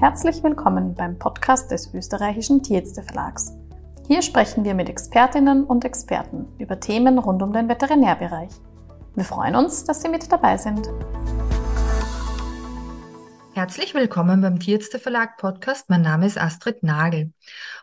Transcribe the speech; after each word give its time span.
Herzlich 0.00 0.42
willkommen 0.42 0.94
beim 0.94 1.18
Podcast 1.18 1.70
des 1.70 1.92
österreichischen 1.92 2.62
Tierärzte 2.62 3.02
Verlags. 3.02 3.52
Hier 4.08 4.22
sprechen 4.22 4.64
wir 4.64 4.72
mit 4.72 4.88
Expertinnen 4.88 5.64
und 5.64 5.84
Experten 5.84 6.46
über 6.58 6.80
Themen 6.80 7.18
rund 7.18 7.42
um 7.42 7.52
den 7.52 7.68
Veterinärbereich. 7.68 8.48
Wir 9.14 9.24
freuen 9.24 9.56
uns, 9.56 9.84
dass 9.84 10.00
Sie 10.00 10.08
mit 10.08 10.32
dabei 10.32 10.56
sind. 10.56 10.88
Herzlich 13.52 13.92
willkommen 13.92 14.40
beim 14.40 14.58
Tierärzte 14.58 14.98
Verlag 14.98 15.36
Podcast. 15.36 15.90
Mein 15.90 16.00
Name 16.00 16.24
ist 16.24 16.40
Astrid 16.40 16.82
Nagel. 16.82 17.34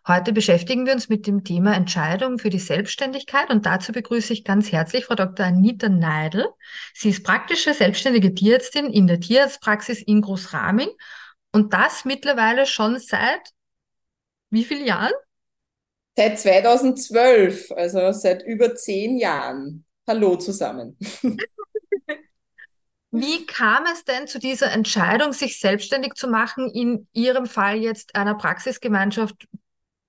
Heute 0.08 0.34
beschäftigen 0.34 0.88
wir 0.88 0.94
uns 0.94 1.10
mit 1.10 1.28
dem 1.28 1.44
Thema 1.44 1.76
Entscheidung 1.76 2.40
für 2.40 2.50
die 2.50 2.58
Selbstständigkeit 2.58 3.52
und 3.52 3.68
dazu 3.68 3.92
begrüße 3.92 4.34
ich 4.34 4.44
ganz 4.44 4.72
herzlich 4.72 5.06
Frau 5.06 5.14
Dr. 5.14 5.46
Anita 5.46 5.88
Neidl. 5.88 6.48
Sie 6.96 7.10
ist 7.10 7.24
praktische 7.24 7.76
selbstständige 7.76 8.34
Tierärztin 8.34 8.88
in 8.88 9.06
der 9.06 9.20
Tierarztpraxis 9.20 10.02
in 10.02 10.22
Großraming 10.22 10.90
und 11.52 11.74
das 11.74 12.06
mittlerweile 12.06 12.66
schon 12.66 13.00
seit 13.00 13.52
wie 14.50 14.64
vielen 14.64 14.86
Jahren? 14.86 15.14
Seit 16.16 16.40
2012, 16.40 17.72
also 17.72 18.12
seit 18.12 18.44
über 18.44 18.76
zehn 18.76 19.18
Jahren. 19.18 19.86
Hallo 20.08 20.38
zusammen. 20.38 20.98
Wie 23.12 23.46
kam 23.46 23.86
es 23.92 24.04
denn 24.04 24.28
zu 24.28 24.38
dieser 24.38 24.72
Entscheidung, 24.72 25.32
sich 25.32 25.60
selbstständig 25.60 26.14
zu 26.16 26.28
machen, 26.28 26.70
in 26.70 27.08
Ihrem 27.14 27.46
Fall 27.46 27.78
jetzt 27.78 28.16
einer 28.16 28.36
Praxisgemeinschaft 28.36 29.48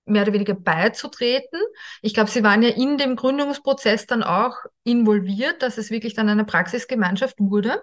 mehr 0.05 0.23
oder 0.23 0.33
weniger 0.33 0.55
beizutreten? 0.55 1.61
Ich 2.03 2.13
glaube, 2.13 2.31
Sie 2.31 2.43
waren 2.43 2.63
ja 2.63 2.71
in 2.71 2.99
dem 2.99 3.17
Gründungsprozess 3.17 4.07
dann 4.07 4.23
auch 4.23 4.57
involviert, 4.85 5.63
dass 5.63 5.79
es 5.79 5.91
wirklich 5.91 6.15
dann 6.15 6.29
eine 6.29 6.45
Praxisgemeinschaft 6.45 7.37
wurde. 7.39 7.83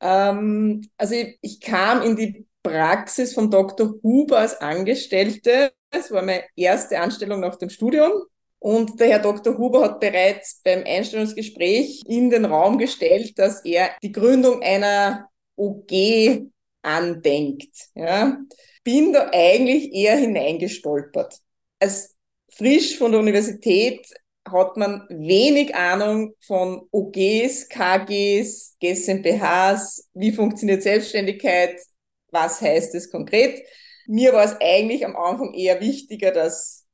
Ähm, 0.00 0.88
also 0.96 1.14
ich, 1.14 1.38
ich 1.42 1.60
kam 1.60 2.02
in 2.02 2.16
die 2.16 2.46
Praxis 2.66 3.32
von 3.32 3.48
Dr. 3.48 3.94
Huber 4.02 4.38
als 4.38 4.60
Angestellte. 4.60 5.72
Das 5.90 6.10
war 6.10 6.22
meine 6.22 6.42
erste 6.56 6.98
Anstellung 6.98 7.40
nach 7.40 7.56
dem 7.56 7.70
Studium. 7.70 8.12
Und 8.58 8.98
der 8.98 9.08
Herr 9.08 9.18
Dr. 9.20 9.56
Huber 9.56 9.82
hat 9.82 10.00
bereits 10.00 10.60
beim 10.64 10.82
Einstellungsgespräch 10.84 12.02
in 12.06 12.28
den 12.28 12.44
Raum 12.44 12.78
gestellt, 12.78 13.38
dass 13.38 13.64
er 13.64 13.90
die 14.02 14.10
Gründung 14.10 14.62
einer 14.62 15.28
OG 15.54 16.48
andenkt. 16.82 17.90
Ja. 17.94 18.36
Bin 18.82 19.12
da 19.12 19.30
eigentlich 19.32 19.92
eher 19.92 20.16
hineingestolpert. 20.16 21.38
Als 21.78 22.16
frisch 22.52 22.98
von 22.98 23.12
der 23.12 23.20
Universität 23.20 24.08
hat 24.44 24.76
man 24.76 25.06
wenig 25.08 25.72
Ahnung 25.74 26.34
von 26.44 26.88
OGs, 26.90 27.68
KGs, 27.68 28.76
GmbHs, 28.80 30.08
wie 30.14 30.32
funktioniert 30.32 30.82
Selbstständigkeit, 30.82 31.80
was 32.36 32.60
heißt 32.60 32.94
es 32.94 33.10
konkret. 33.10 33.66
Mir 34.06 34.32
war 34.32 34.44
es 34.44 34.56
eigentlich 34.60 35.04
am 35.04 35.16
Anfang 35.16 35.52
eher 35.54 35.80
wichtiger, 35.80 36.30
dass 36.30 36.86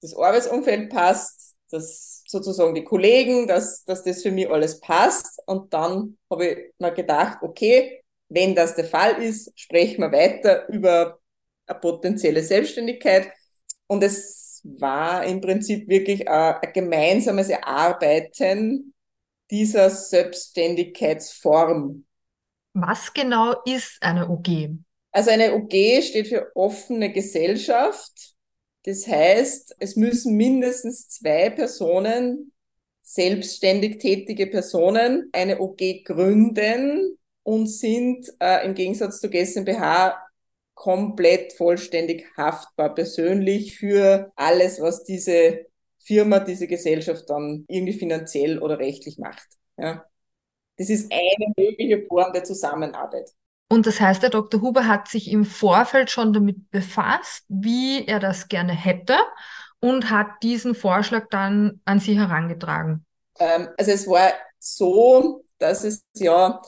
das 0.00 0.14
Arbeitsumfeld 0.14 0.90
passt, 0.90 1.56
dass 1.70 2.22
sozusagen 2.26 2.74
die 2.74 2.84
Kollegen, 2.84 3.46
dass, 3.46 3.84
dass 3.84 4.04
das 4.04 4.22
für 4.22 4.30
mich 4.30 4.48
alles 4.50 4.80
passt. 4.80 5.40
Und 5.46 5.72
dann 5.72 6.18
habe 6.30 6.46
ich 6.46 6.58
mir 6.78 6.92
gedacht, 6.92 7.38
okay, 7.42 8.02
wenn 8.28 8.54
das 8.54 8.74
der 8.74 8.84
Fall 8.84 9.22
ist, 9.22 9.50
sprechen 9.58 10.02
wir 10.02 10.12
weiter 10.12 10.68
über 10.68 11.18
eine 11.66 11.80
potenzielle 11.80 12.42
Selbstständigkeit. 12.42 13.32
Und 13.86 14.04
es 14.04 14.60
war 14.64 15.24
im 15.24 15.40
Prinzip 15.40 15.88
wirklich 15.88 16.28
ein, 16.28 16.56
ein 16.60 16.72
gemeinsames 16.72 17.48
Erarbeiten 17.48 18.94
dieser 19.50 19.90
Selbstständigkeitsform. 19.90 22.04
Was 22.74 23.12
genau 23.14 23.54
ist 23.64 24.02
eine 24.02 24.28
OG? 24.28 24.78
Also 25.12 25.30
eine 25.30 25.54
OG 25.54 26.02
steht 26.02 26.28
für 26.28 26.50
offene 26.56 27.12
Gesellschaft. 27.12 28.34
Das 28.84 29.06
heißt, 29.06 29.76
es 29.78 29.96
müssen 29.96 30.36
mindestens 30.36 31.08
zwei 31.08 31.50
Personen, 31.50 32.52
selbstständig 33.02 33.98
tätige 33.98 34.48
Personen, 34.48 35.30
eine 35.32 35.60
OG 35.60 36.04
gründen 36.04 37.16
und 37.44 37.68
sind 37.68 38.28
äh, 38.40 38.66
im 38.66 38.74
Gegensatz 38.74 39.20
zu 39.20 39.30
GmbH 39.30 40.20
komplett 40.74 41.52
vollständig 41.52 42.26
haftbar 42.36 42.94
persönlich 42.94 43.78
für 43.78 44.32
alles, 44.34 44.80
was 44.80 45.04
diese 45.04 45.66
Firma, 46.00 46.40
diese 46.40 46.66
Gesellschaft 46.66 47.30
dann 47.30 47.64
irgendwie 47.68 47.92
finanziell 47.92 48.58
oder 48.58 48.78
rechtlich 48.78 49.18
macht. 49.18 49.46
Ja. 49.76 50.04
Das 50.76 50.90
ist 50.90 51.12
eine 51.12 51.52
mögliche 51.56 52.04
Form 52.06 52.32
der 52.32 52.44
Zusammenarbeit. 52.44 53.30
Und 53.68 53.86
das 53.86 54.00
heißt, 54.00 54.22
der 54.22 54.30
Dr. 54.30 54.60
Huber 54.60 54.86
hat 54.86 55.08
sich 55.08 55.30
im 55.30 55.44
Vorfeld 55.44 56.10
schon 56.10 56.32
damit 56.32 56.70
befasst, 56.70 57.44
wie 57.48 58.06
er 58.06 58.20
das 58.20 58.48
gerne 58.48 58.72
hätte 58.72 59.16
und 59.80 60.10
hat 60.10 60.28
diesen 60.42 60.74
Vorschlag 60.74 61.26
dann 61.30 61.80
an 61.84 61.98
Sie 62.00 62.18
herangetragen. 62.18 63.04
Ähm, 63.38 63.68
also 63.76 63.90
es 63.90 64.06
war 64.06 64.32
so, 64.58 65.44
dass 65.58 65.84
es 65.84 66.04
ja 66.14 66.60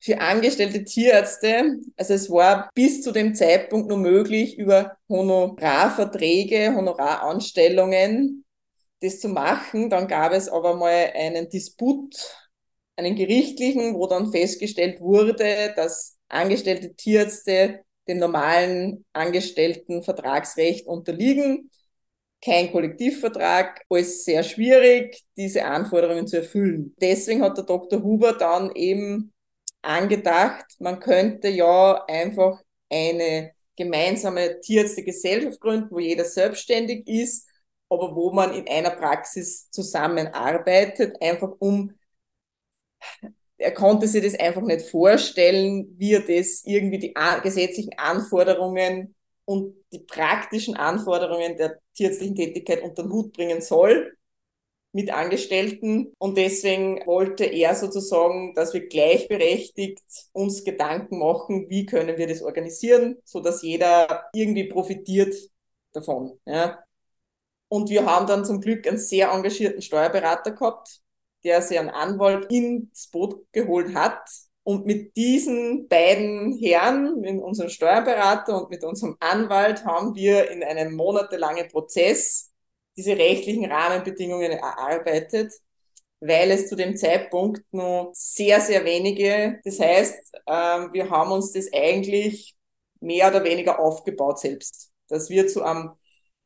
für 0.00 0.20
angestellte 0.20 0.84
Tierärzte, 0.84 1.76
also 1.96 2.14
es 2.14 2.30
war 2.30 2.70
bis 2.74 3.02
zu 3.02 3.10
dem 3.10 3.34
Zeitpunkt 3.34 3.88
nur 3.88 3.98
möglich, 3.98 4.56
über 4.56 4.96
Honorarverträge, 5.08 6.74
Honoraranstellungen 6.74 8.44
das 9.00 9.20
zu 9.20 9.28
machen. 9.28 9.90
Dann 9.90 10.08
gab 10.08 10.32
es 10.32 10.48
aber 10.48 10.76
mal 10.76 11.12
einen 11.14 11.48
Disput 11.48 12.14
einen 12.98 13.14
gerichtlichen, 13.14 13.94
wo 13.94 14.06
dann 14.06 14.32
festgestellt 14.32 15.00
wurde, 15.00 15.72
dass 15.76 16.18
angestellte 16.28 16.94
Tierärzte 16.94 17.80
dem 18.08 18.18
normalen 18.18 19.04
Angestelltenvertragsrecht 19.12 20.86
unterliegen. 20.86 21.70
Kein 22.44 22.72
Kollektivvertrag, 22.72 23.82
alles 23.88 24.24
sehr 24.24 24.42
schwierig, 24.42 25.22
diese 25.36 25.64
Anforderungen 25.64 26.26
zu 26.26 26.38
erfüllen. 26.38 26.94
Deswegen 27.00 27.42
hat 27.42 27.56
der 27.56 27.64
Dr. 27.64 28.02
Huber 28.02 28.32
dann 28.32 28.72
eben 28.74 29.32
angedacht, 29.82 30.66
man 30.80 30.98
könnte 31.00 31.48
ja 31.48 32.04
einfach 32.06 32.60
eine 32.90 33.52
gemeinsame 33.76 34.60
Tierärztegesellschaft 34.60 35.60
gründen, 35.60 35.90
wo 35.90 35.98
jeder 36.00 36.24
selbstständig 36.24 37.06
ist, 37.06 37.46
aber 37.88 38.14
wo 38.14 38.32
man 38.32 38.52
in 38.54 38.68
einer 38.68 38.90
Praxis 38.90 39.70
zusammenarbeitet, 39.70 41.20
einfach 41.22 41.52
um 41.60 41.97
er 43.58 43.72
konnte 43.72 44.06
sich 44.06 44.22
das 44.22 44.38
einfach 44.38 44.62
nicht 44.62 44.82
vorstellen, 44.82 45.94
wie 45.98 46.14
er 46.14 46.20
das 46.20 46.62
irgendwie 46.64 46.98
die 46.98 47.14
gesetzlichen 47.42 47.98
Anforderungen 47.98 49.14
und 49.44 49.74
die 49.92 50.00
praktischen 50.00 50.76
Anforderungen 50.76 51.56
der 51.56 51.78
tierärztlichen 51.94 52.36
Tätigkeit 52.36 52.82
unter 52.82 53.02
den 53.02 53.12
Hut 53.12 53.32
bringen 53.32 53.60
soll 53.60 54.16
mit 54.92 55.10
Angestellten. 55.10 56.12
Und 56.18 56.36
deswegen 56.36 57.04
wollte 57.06 57.44
er 57.44 57.74
sozusagen, 57.74 58.54
dass 58.54 58.74
wir 58.74 58.88
gleichberechtigt 58.88 60.02
uns 60.32 60.64
Gedanken 60.64 61.18
machen, 61.18 61.68
wie 61.68 61.86
können 61.86 62.16
wir 62.16 62.26
das 62.26 62.42
organisieren, 62.42 63.16
so 63.24 63.40
dass 63.40 63.62
jeder 63.62 64.24
irgendwie 64.32 64.68
profitiert 64.68 65.34
davon. 65.92 66.38
Ja. 66.46 66.84
Und 67.68 67.90
wir 67.90 68.06
haben 68.06 68.26
dann 68.26 68.44
zum 68.44 68.60
Glück 68.60 68.86
einen 68.86 68.98
sehr 68.98 69.30
engagierten 69.30 69.82
Steuerberater 69.82 70.52
gehabt, 70.52 71.00
der 71.44 71.62
sich 71.62 71.78
einen 71.78 71.90
Anwalt 71.90 72.50
ins 72.50 73.08
Boot 73.08 73.44
geholt 73.52 73.94
hat. 73.94 74.20
Und 74.62 74.84
mit 74.84 75.16
diesen 75.16 75.88
beiden 75.88 76.58
Herren, 76.58 77.20
mit 77.20 77.40
unserem 77.40 77.70
Steuerberater 77.70 78.60
und 78.60 78.70
mit 78.70 78.84
unserem 78.84 79.16
Anwalt, 79.20 79.84
haben 79.84 80.14
wir 80.14 80.50
in 80.50 80.62
einem 80.62 80.94
monatelangen 80.94 81.68
Prozess 81.68 82.52
diese 82.96 83.16
rechtlichen 83.16 83.64
Rahmenbedingungen 83.70 84.52
erarbeitet, 84.52 85.52
weil 86.20 86.50
es 86.50 86.68
zu 86.68 86.76
dem 86.76 86.96
Zeitpunkt 86.96 87.62
nur 87.70 88.10
sehr, 88.12 88.60
sehr 88.60 88.84
wenige, 88.84 89.60
das 89.64 89.78
heißt, 89.78 90.32
ähm, 90.48 90.90
wir 90.92 91.08
haben 91.08 91.30
uns 91.30 91.52
das 91.52 91.72
eigentlich 91.72 92.56
mehr 93.00 93.28
oder 93.28 93.44
weniger 93.44 93.78
aufgebaut 93.78 94.40
selbst, 94.40 94.90
dass 95.08 95.30
wir 95.30 95.46
zu 95.46 95.62
einem 95.62 95.92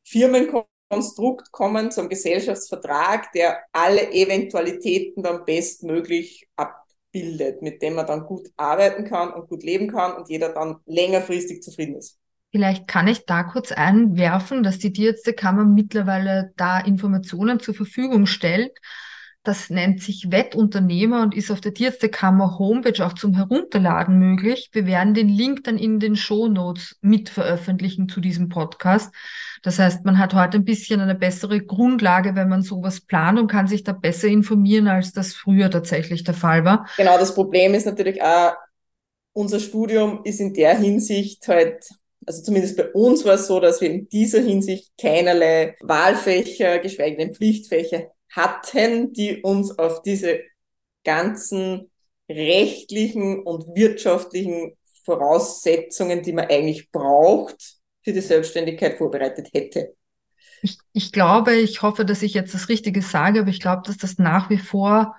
Firmenkonzept 0.03 0.72
Konstrukt 0.89 1.51
kommen, 1.51 1.91
zum 1.91 2.09
Gesellschaftsvertrag, 2.09 3.31
der 3.31 3.59
alle 3.71 4.11
Eventualitäten 4.11 5.23
dann 5.23 5.45
bestmöglich 5.45 6.47
abbildet, 6.55 7.61
mit 7.61 7.81
dem 7.81 7.95
man 7.95 8.05
dann 8.05 8.25
gut 8.25 8.49
arbeiten 8.57 9.05
kann 9.05 9.33
und 9.33 9.49
gut 9.49 9.63
leben 9.63 9.87
kann 9.87 10.13
und 10.13 10.29
jeder 10.29 10.49
dann 10.49 10.77
längerfristig 10.85 11.63
zufrieden 11.63 11.95
ist. 11.95 12.19
Vielleicht 12.51 12.87
kann 12.87 13.07
ich 13.07 13.25
da 13.25 13.41
kurz 13.41 13.71
einwerfen, 13.71 14.61
dass 14.61 14.77
die 14.77 14.93
Tierärztekammer 14.93 15.65
mittlerweile 15.65 16.53
da 16.55 16.79
Informationen 16.79 17.59
zur 17.59 17.73
Verfügung 17.73 18.27
stellt. 18.27 18.77
Das 19.45 19.69
nennt 19.69 20.01
sich 20.01 20.31
Wettunternehmer 20.31 21.21
und 21.21 21.35
ist 21.35 21.51
auf 21.51 21.59
der 21.59 21.73
Tierärztekammer 21.73 22.57
Homepage 22.59 23.05
auch 23.05 23.11
zum 23.11 23.35
Herunterladen 23.35 24.17
möglich. 24.17 24.69
Wir 24.71 24.85
werden 24.85 25.13
den 25.13 25.27
Link 25.27 25.65
dann 25.65 25.77
in 25.77 25.99
den 25.99 26.15
Show 26.15 26.47
Notes 26.47 26.97
mit 27.01 27.27
veröffentlichen 27.27 28.07
zu 28.07 28.21
diesem 28.21 28.47
Podcast. 28.47 29.13
Das 29.61 29.79
heißt, 29.79 30.05
man 30.05 30.17
hat 30.17 30.33
heute 30.33 30.57
ein 30.57 30.63
bisschen 30.63 31.01
eine 31.01 31.15
bessere 31.15 31.59
Grundlage, 31.59 32.35
wenn 32.35 32.47
man 32.47 32.61
sowas 32.61 33.01
plant 33.01 33.37
und 33.37 33.47
kann 33.47 33.67
sich 33.67 33.83
da 33.83 33.91
besser 33.91 34.29
informieren, 34.29 34.87
als 34.87 35.11
das 35.11 35.33
früher 35.33 35.69
tatsächlich 35.69 36.23
der 36.23 36.35
Fall 36.35 36.63
war. 36.63 36.87
Genau, 36.95 37.17
das 37.17 37.35
Problem 37.35 37.73
ist 37.73 37.85
natürlich 37.85 38.21
auch, 38.21 38.53
unser 39.33 39.59
Studium 39.59 40.21
ist 40.23 40.39
in 40.39 40.53
der 40.53 40.77
Hinsicht 40.77 41.45
halt 41.49 41.83
Also 42.25 42.43
zumindest 42.43 42.77
bei 42.77 42.89
uns 42.93 43.25
war 43.25 43.33
es 43.33 43.47
so, 43.47 43.59
dass 43.59 43.81
wir 43.81 43.89
in 43.89 44.07
dieser 44.07 44.39
Hinsicht 44.39 44.93
keinerlei 44.97 45.75
Wahlfächer, 45.81 46.79
geschweige 46.79 47.17
denn 47.17 47.35
Pflichtfächer 47.35 48.12
hatten, 48.35 49.13
die 49.13 49.41
uns 49.41 49.77
auf 49.77 50.01
diese 50.01 50.41
ganzen 51.03 51.91
rechtlichen 52.29 53.43
und 53.43 53.75
wirtschaftlichen 53.75 54.75
Voraussetzungen, 55.05 56.23
die 56.23 56.33
man 56.33 56.47
eigentlich 56.47 56.91
braucht, 56.91 57.75
für 58.03 58.13
die 58.13 58.21
Selbstständigkeit 58.21 58.97
vorbereitet 58.97 59.49
hätte. 59.53 59.95
Ich, 60.61 60.77
ich 60.93 61.11
glaube, 61.11 61.53
ich 61.55 61.81
hoffe, 61.81 62.05
dass 62.05 62.21
ich 62.21 62.33
jetzt 62.33 62.53
das 62.53 62.69
Richtige 62.69 63.01
sage, 63.01 63.41
aber 63.41 63.49
ich 63.49 63.59
glaube, 63.59 63.81
dass 63.85 63.97
das 63.97 64.17
nach 64.17 64.49
wie 64.49 64.57
vor 64.57 65.15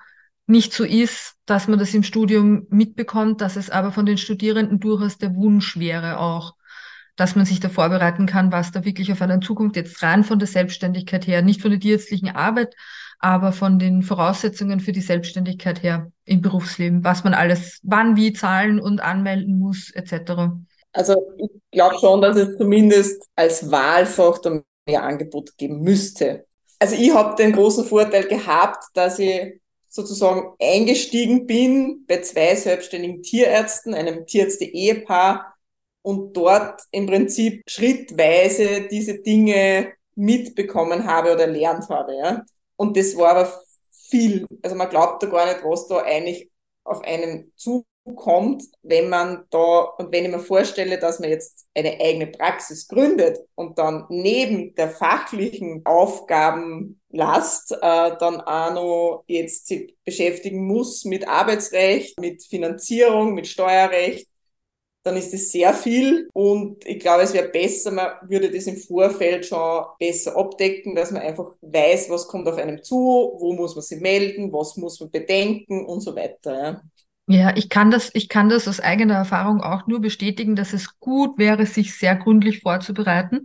nicht 0.46 0.72
so 0.72 0.84
ist, 0.84 1.34
dass 1.46 1.68
man 1.68 1.78
das 1.78 1.94
im 1.94 2.02
Studium 2.02 2.66
mitbekommt, 2.70 3.40
dass 3.40 3.56
es 3.56 3.70
aber 3.70 3.92
von 3.92 4.06
den 4.06 4.18
Studierenden 4.18 4.80
durchaus 4.80 5.18
der 5.18 5.34
Wunsch 5.34 5.78
wäre 5.78 6.18
auch, 6.18 6.54
dass 7.16 7.36
man 7.36 7.46
sich 7.46 7.60
da 7.60 7.68
vorbereiten 7.68 8.26
kann, 8.26 8.52
was 8.52 8.72
da 8.72 8.84
wirklich 8.84 9.12
auf 9.12 9.22
einer 9.22 9.40
Zukunft 9.40 9.76
jetzt 9.76 10.02
rein 10.02 10.24
von 10.24 10.38
der 10.38 10.48
Selbstständigkeit 10.48 11.26
her, 11.26 11.42
nicht 11.42 11.62
von 11.62 11.70
der 11.70 11.80
tierärztlichen 11.80 12.30
Arbeit, 12.30 12.74
aber 13.24 13.52
von 13.52 13.78
den 13.78 14.02
Voraussetzungen 14.02 14.80
für 14.80 14.92
die 14.92 15.00
Selbstständigkeit 15.00 15.82
her 15.82 16.12
im 16.26 16.42
Berufsleben, 16.42 17.04
was 17.04 17.24
man 17.24 17.32
alles 17.32 17.80
wann 17.82 18.16
wie 18.16 18.34
zahlen 18.34 18.78
und 18.78 19.00
anmelden 19.00 19.58
muss, 19.58 19.90
etc. 19.90 20.52
Also 20.92 21.34
ich 21.38 21.48
glaube 21.72 21.96
schon, 21.98 22.20
dass 22.20 22.36
es 22.36 22.58
zumindest 22.58 23.22
als 23.34 23.70
Wahlfach 23.70 24.38
da 24.38 24.60
mehr 24.86 25.02
Angebot 25.02 25.56
geben 25.56 25.80
müsste. 25.80 26.44
Also 26.78 26.96
ich 26.96 27.14
habe 27.14 27.34
den 27.36 27.52
großen 27.52 27.86
Vorteil 27.86 28.24
gehabt, 28.24 28.84
dass 28.92 29.18
ich 29.18 29.58
sozusagen 29.88 30.54
eingestiegen 30.60 31.46
bin 31.46 32.04
bei 32.06 32.20
zwei 32.20 32.54
selbstständigen 32.56 33.22
Tierärzten, 33.22 33.94
einem 33.94 34.26
Tierärzte-Ehepaar 34.26 35.54
und 36.02 36.36
dort 36.36 36.82
im 36.90 37.06
Prinzip 37.06 37.62
schrittweise 37.66 38.86
diese 38.90 39.22
Dinge 39.22 39.94
mitbekommen 40.14 41.06
habe 41.06 41.32
oder 41.32 41.46
lernt 41.46 41.88
habe. 41.88 42.16
Ja. 42.16 42.44
Und 42.76 42.96
das 42.96 43.16
war 43.16 43.30
aber 43.30 43.52
viel. 43.90 44.46
Also 44.62 44.76
man 44.76 44.88
glaubt 44.90 45.22
da 45.22 45.26
gar 45.28 45.46
nicht, 45.46 45.64
was 45.64 45.86
da 45.88 45.98
eigentlich 45.98 46.50
auf 46.84 47.02
einen 47.02 47.52
zukommt, 47.56 48.64
wenn 48.82 49.08
man 49.08 49.44
da, 49.50 49.80
und 49.98 50.12
wenn 50.12 50.24
ich 50.24 50.30
mir 50.30 50.38
vorstelle, 50.40 50.98
dass 50.98 51.20
man 51.20 51.30
jetzt 51.30 51.66
eine 51.74 51.98
eigene 52.00 52.26
Praxis 52.26 52.86
gründet 52.86 53.38
und 53.54 53.78
dann 53.78 54.04
neben 54.10 54.74
der 54.74 54.90
fachlichen 54.90 55.82
Aufgabenlast 55.84 57.72
äh, 57.72 58.16
dann 58.18 58.40
auch 58.42 58.74
noch 58.74 59.24
jetzt 59.26 59.66
sich 59.66 59.96
beschäftigen 60.04 60.66
muss 60.66 61.04
mit 61.04 61.26
Arbeitsrecht, 61.26 62.20
mit 62.20 62.44
Finanzierung, 62.44 63.34
mit 63.34 63.46
Steuerrecht, 63.46 64.28
dann 65.04 65.16
ist 65.16 65.34
es 65.34 65.52
sehr 65.52 65.74
viel 65.74 66.28
und 66.32 66.84
ich 66.86 66.98
glaube, 66.98 67.22
es 67.22 67.34
wäre 67.34 67.48
besser, 67.48 67.90
man 67.90 68.08
würde 68.22 68.50
das 68.50 68.66
im 68.66 68.78
Vorfeld 68.78 69.44
schon 69.44 69.84
besser 69.98 70.34
abdecken, 70.36 70.94
dass 70.94 71.10
man 71.10 71.20
einfach 71.20 71.52
weiß, 71.60 72.08
was 72.08 72.26
kommt 72.26 72.48
auf 72.48 72.56
einem 72.56 72.82
zu, 72.82 72.96
wo 73.38 73.52
muss 73.52 73.76
man 73.76 73.82
sich 73.82 74.00
melden, 74.00 74.50
was 74.50 74.78
muss 74.78 75.00
man 75.00 75.10
bedenken 75.10 75.84
und 75.84 76.00
so 76.00 76.16
weiter. 76.16 76.82
Ja. 77.26 77.54
Ich 77.54 77.68
kann 77.68 77.90
das, 77.90 78.10
ich 78.14 78.30
kann 78.30 78.48
das 78.48 78.66
aus 78.66 78.80
eigener 78.80 79.14
Erfahrung 79.14 79.60
auch 79.60 79.86
nur 79.86 80.00
bestätigen, 80.00 80.56
dass 80.56 80.72
es 80.72 80.98
gut 81.00 81.38
wäre, 81.38 81.66
sich 81.66 81.96
sehr 81.96 82.16
gründlich 82.16 82.60
vorzubereiten. 82.60 83.44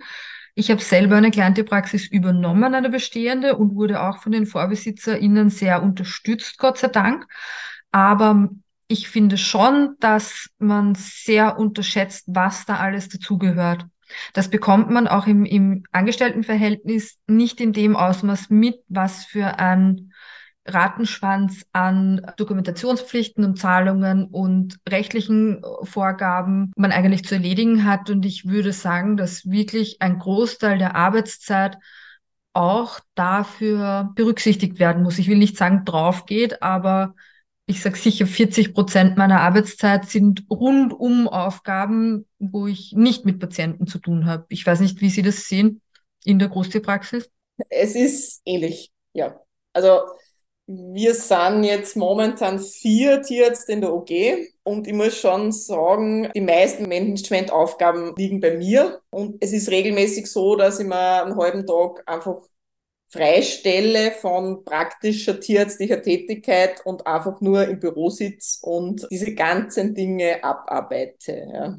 Ich 0.56 0.72
habe 0.72 0.82
selber 0.82 1.16
eine 1.16 1.32
kleine 1.32 1.64
Praxis 1.64 2.08
übernommen, 2.08 2.74
eine 2.74 2.90
bestehende, 2.90 3.58
und 3.58 3.76
wurde 3.76 4.02
auch 4.02 4.22
von 4.22 4.32
den 4.32 4.46
VorbesitzerInnen 4.46 5.50
sehr 5.50 5.84
unterstützt, 5.84 6.58
Gott 6.58 6.78
sei 6.78 6.88
Dank. 6.88 7.26
Aber 7.92 8.50
ich 8.90 9.08
finde 9.08 9.38
schon, 9.38 9.96
dass 10.00 10.50
man 10.58 10.96
sehr 10.96 11.60
unterschätzt, 11.60 12.26
was 12.28 12.66
da 12.66 12.78
alles 12.78 13.08
dazugehört. 13.08 13.86
Das 14.34 14.50
bekommt 14.50 14.90
man 14.90 15.08
auch 15.08 15.28
im, 15.28 15.46
im 15.46 15.84
Angestelltenverhältnis 15.92 17.18
nicht 17.28 17.62
in 17.62 17.72
dem 17.72 17.96
Ausmaß 17.96 18.50
mit, 18.50 18.78
was 18.88 19.26
für 19.26 19.60
ein 19.60 20.12
Ratenschwanz 20.66 21.68
an 21.72 22.32
Dokumentationspflichten 22.38 23.46
und 23.46 23.60
Zahlungen 23.60 24.26
und 24.26 24.80
rechtlichen 24.90 25.64
Vorgaben 25.84 26.72
man 26.76 26.92
eigentlich 26.92 27.26
zu 27.26 27.36
erledigen 27.36 27.86
hat. 27.86 28.10
Und 28.10 28.26
ich 28.26 28.48
würde 28.48 28.74
sagen, 28.74 29.18
dass 29.18 29.50
wirklich 29.50 30.02
ein 30.02 30.18
Großteil 30.18 30.80
der 30.80 30.96
Arbeitszeit 30.96 31.78
auch 32.54 33.00
dafür 33.14 34.12
berücksichtigt 34.16 34.80
werden 34.80 35.04
muss. 35.04 35.20
Ich 35.20 35.28
will 35.28 35.38
nicht 35.38 35.58
sagen, 35.58 35.86
drauf 35.86 36.26
geht, 36.26 36.64
aber 36.64 37.14
ich 37.70 37.84
sage 37.84 37.98
sicher, 37.98 38.26
40 38.26 38.74
Prozent 38.74 39.16
meiner 39.16 39.42
Arbeitszeit 39.42 40.10
sind 40.10 40.44
rundum 40.50 41.28
Aufgaben, 41.28 42.26
wo 42.40 42.66
ich 42.66 42.94
nicht 42.94 43.26
mit 43.26 43.40
Patienten 43.40 43.86
zu 43.86 44.00
tun 44.00 44.26
habe. 44.26 44.48
Ich 44.50 44.66
weiß 44.66 44.80
nicht, 44.80 45.02
wie 45.02 45.12
Sie 45.12 45.22
das 45.22 45.48
sehen 45.48 45.80
in 46.26 46.40
der 46.40 46.50
Großtierpraxis. 46.50 47.30
Es 47.70 47.94
ist 47.94 48.42
ähnlich, 48.44 48.92
ja. 49.14 49.40
Also 49.74 50.00
wir 50.66 51.14
sind 51.14 51.64
jetzt 51.64 51.96
momentan 51.96 52.60
vier 52.60 53.22
Tierärzte 53.22 53.74
in 53.74 53.82
der 53.82 53.94
OG 53.94 54.12
und 54.64 54.88
ich 54.88 54.94
muss 54.94 55.18
schon 55.18 55.52
sagen, 55.52 56.32
die 56.34 56.42
meisten 56.42 56.90
Managementaufgaben 56.90 58.16
liegen 58.18 58.40
bei 58.40 58.58
mir 58.58 59.00
und 59.12 59.38
es 59.42 59.54
ist 59.54 59.70
regelmäßig 59.70 60.26
so, 60.26 60.56
dass 60.56 60.80
ich 60.80 60.88
mir 60.88 61.24
einen 61.24 61.38
halben 61.38 61.68
Tag 61.68 62.04
einfach 62.08 62.42
freistelle 63.10 64.12
von 64.12 64.64
praktischer 64.64 65.40
tierärztlicher 65.40 66.02
Tätigkeit 66.02 66.86
und 66.86 67.08
einfach 67.08 67.42
nur 67.42 67.68
im 67.68 67.80
Büro 67.80 68.10
sitze 68.10 68.60
und 68.62 69.08
diese 69.10 69.34
ganzen 69.34 69.96
Dinge 69.96 70.44
abarbeite. 70.44 71.48
Ja. 71.52 71.78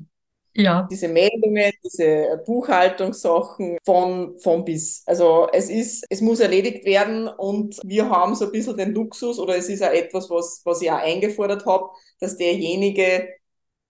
Ja. 0.55 0.89
Diese 0.91 1.07
Meldungen, 1.07 1.73
diese 1.85 2.43
Buchhaltungssachen 2.45 3.79
von, 3.85 4.37
von 4.41 4.65
bis. 4.65 5.05
Also 5.07 5.49
es 5.53 5.71
ist, 5.71 6.05
es 6.11 6.21
muss 6.21 6.41
erledigt 6.41 6.85
werden 6.85 7.29
und 7.29 7.79
wir 7.85 8.11
haben 8.11 8.35
so 8.35 8.47
ein 8.47 8.53
bisschen 8.53 8.77
den 8.77 8.93
Luxus 8.93 9.39
oder 9.39 9.57
es 9.57 9.69
ist 9.69 9.83
auch 9.83 9.93
etwas, 9.93 10.29
was, 10.29 10.61
was 10.65 10.83
ich 10.83 10.91
auch 10.91 10.99
eingefordert 10.99 11.67
habe, 11.67 11.91
dass 12.19 12.37
derjenige, 12.37 13.29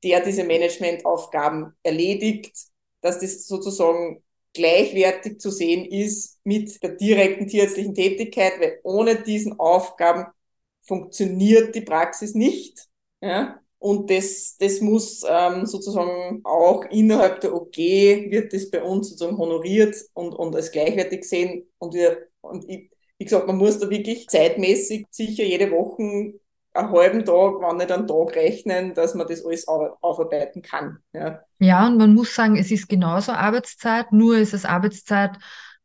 der 0.05 0.21
diese 0.21 0.45
Managementaufgaben 0.45 1.73
erledigt, 1.83 2.55
dass 3.01 3.21
das 3.21 3.47
sozusagen 3.47 4.23
gleichwertig 4.53 5.39
zu 5.41 5.51
sehen 5.51 5.85
ist 5.85 6.39
mit 6.45 6.83
der 6.83 6.91
direkten 6.91 7.47
tierärztlichen 7.47 7.95
Tätigkeit, 7.95 8.55
weil 8.61 8.81
ohne 8.83 9.23
diesen 9.23 9.59
Aufgaben 9.59 10.27
funktioniert 10.83 11.75
die 11.75 11.83
Praxis 11.83 12.35
nicht. 12.35 12.89
Ja? 13.21 13.61
Und 13.79 14.11
das, 14.11 14.57
das 14.59 14.81
muss 14.81 15.25
ähm, 15.27 15.65
sozusagen 15.65 16.41
auch 16.45 16.85
innerhalb 16.91 17.41
der 17.41 17.55
OG 17.55 17.77
wird 17.77 18.53
das 18.53 18.71
bei 18.71 18.83
uns 18.83 19.09
sozusagen 19.09 19.39
honoriert 19.39 19.97
und, 20.13 20.35
und 20.35 20.55
als 20.55 20.71
gleichwertig 20.71 21.25
sehen. 21.25 21.67
Und 21.79 21.95
wir, 21.95 22.29
und 22.43 22.69
ich, 22.69 22.91
wie 23.17 23.25
gesagt, 23.25 23.47
man 23.47 23.57
muss 23.57 23.79
da 23.79 23.89
wirklich 23.89 24.29
zeitmäßig 24.29 25.07
sicher 25.11 25.45
jede 25.45 25.71
Woche 25.71 26.40
einen 26.73 26.93
halben 26.93 27.25
Tag, 27.25 27.61
wenn 27.61 27.77
nicht 27.77 27.91
einen 27.91 28.07
Tag 28.07 28.37
rechnen, 28.37 28.95
dass 28.95 29.15
man 29.15 29.27
das 29.27 29.45
alles 29.45 29.67
aufarbeiten 29.69 30.63
kann. 30.63 30.99
Ja. 31.13 31.41
ja, 31.59 31.87
und 31.87 31.99
man 31.99 32.15
muss 32.15 32.35
sagen, 32.35 32.57
es 32.57 32.71
ist 32.71 32.89
genauso 32.89 33.33
Arbeitszeit, 33.33 34.13
nur 34.13 34.37
ist 34.37 34.55
es 34.55 34.65
Arbeitszeit, 34.65 35.33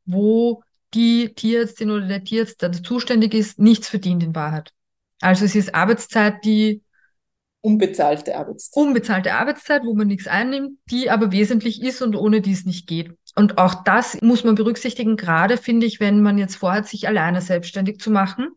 wo 0.05 0.63
die 0.93 1.33
Tierärztin 1.33 1.91
oder 1.91 2.07
der 2.07 2.23
Tierarzt, 2.23 2.61
der 2.61 2.71
zuständig 2.71 3.33
ist, 3.33 3.59
nichts 3.59 3.89
verdient 3.89 4.23
in 4.23 4.35
Wahrheit. 4.35 4.71
Also 5.21 5.45
es 5.45 5.55
ist 5.55 5.73
Arbeitszeit, 5.73 6.45
die 6.45 6.81
unbezahlte 7.61 8.37
Arbeitszeit. 8.37 8.83
Unbezahlte 8.83 9.33
Arbeitszeit, 9.33 9.83
wo 9.83 9.95
man 9.95 10.07
nichts 10.07 10.27
einnimmt, 10.27 10.77
die 10.91 11.09
aber 11.09 11.31
wesentlich 11.31 11.81
ist 11.81 12.01
und 12.01 12.15
ohne 12.15 12.41
die 12.41 12.51
es 12.51 12.65
nicht 12.65 12.87
geht. 12.87 13.11
Und 13.35 13.57
auch 13.57 13.83
das 13.83 14.21
muss 14.21 14.43
man 14.43 14.55
berücksichtigen, 14.55 15.17
gerade 15.17 15.57
finde 15.57 15.87
ich, 15.87 15.99
wenn 15.99 16.21
man 16.21 16.37
jetzt 16.37 16.55
vorhat, 16.55 16.87
sich 16.87 17.07
alleine 17.07 17.41
selbstständig 17.41 17.99
zu 17.99 18.11
machen, 18.11 18.49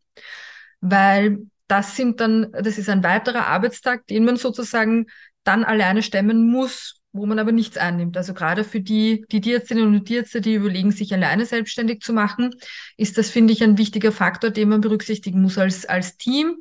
weil 0.81 1.47
das 1.69 1.97
sind 1.97 2.21
dann, 2.21 2.51
das 2.53 2.79
ist 2.79 2.89
ein 2.89 3.05
weiterer 3.05 3.47
Arbeitstag, 3.47 4.07
den 4.07 4.25
man 4.25 4.37
sozusagen 4.37 5.07
dann 5.45 5.65
alleine 5.65 6.03
stemmen 6.03 6.51
muss, 6.51 7.01
wo 7.13 7.27
man 7.27 7.39
aber 7.39 7.53
nichts 7.53 7.77
einnimmt. 7.77 8.17
Also 8.17 8.35
gerade 8.35 8.65
für 8.65 8.81
die, 8.81 9.25
die 9.31 9.41
Tierärztinnen 9.41 9.87
und 9.87 10.05
Tierärzte, 10.05 10.41
die 10.41 10.55
überlegen, 10.55 10.91
sich 10.91 11.13
alleine 11.13 11.47
selbstständig 11.47 12.01
zu 12.01 12.13
machen, 12.13 12.55
ist 12.97 13.19
das, 13.19 13.31
finde 13.31 13.53
ich, 13.53 13.63
ein 13.63 13.79
wichtiger 13.79 14.13
Faktor, 14.13 14.51
den 14.51 14.69
man 14.71 14.81
berücksichtigen 14.81 15.41
muss. 15.41 15.59
Als, 15.59 15.87
als 15.87 16.17
Team 16.17 16.57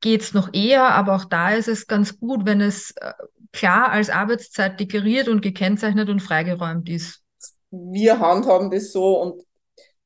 geht's 0.00 0.34
noch 0.34 0.52
eher, 0.52 0.90
aber 0.90 1.16
auch 1.16 1.24
da 1.24 1.50
ist 1.50 1.68
es 1.68 1.86
ganz 1.86 2.18
gut, 2.18 2.44
wenn 2.44 2.60
es 2.60 2.92
äh, 2.92 3.12
klar 3.52 3.90
als 3.90 4.10
Arbeitszeit 4.10 4.78
deklariert 4.78 5.28
und 5.28 5.40
gekennzeichnet 5.40 6.08
und 6.08 6.20
freigeräumt 6.20 6.88
ist. 6.88 7.22
Wir 7.70 8.20
handhaben 8.20 8.70
das 8.70 8.92
so 8.92 9.20
und 9.20 9.42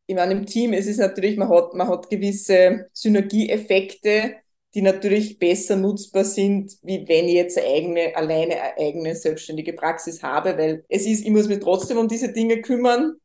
in 0.08 0.18
einem 0.18 0.46
Team 0.46 0.72
ist 0.72 0.88
es 0.88 0.96
natürlich, 0.96 1.36
man 1.36 1.50
hat, 1.50 1.74
man 1.74 1.86
hat 1.86 2.08
gewisse 2.08 2.88
Synergieeffekte, 2.94 4.36
die 4.74 4.82
natürlich 4.82 5.38
besser 5.38 5.76
nutzbar 5.76 6.24
sind, 6.24 6.78
wie 6.82 7.06
wenn 7.06 7.26
ich 7.28 7.34
jetzt 7.34 7.58
eine 7.58 7.66
eigene, 7.68 8.16
alleine 8.16 8.60
eine 8.60 8.76
eigene 8.78 9.14
selbstständige 9.14 9.74
Praxis 9.74 10.22
habe, 10.22 10.56
weil 10.56 10.84
es 10.88 11.06
ist, 11.06 11.24
ich 11.24 11.30
muss 11.30 11.46
mich 11.48 11.60
trotzdem 11.60 11.98
um 11.98 12.08
diese 12.08 12.32
Dinge 12.32 12.62
kümmern, 12.62 13.16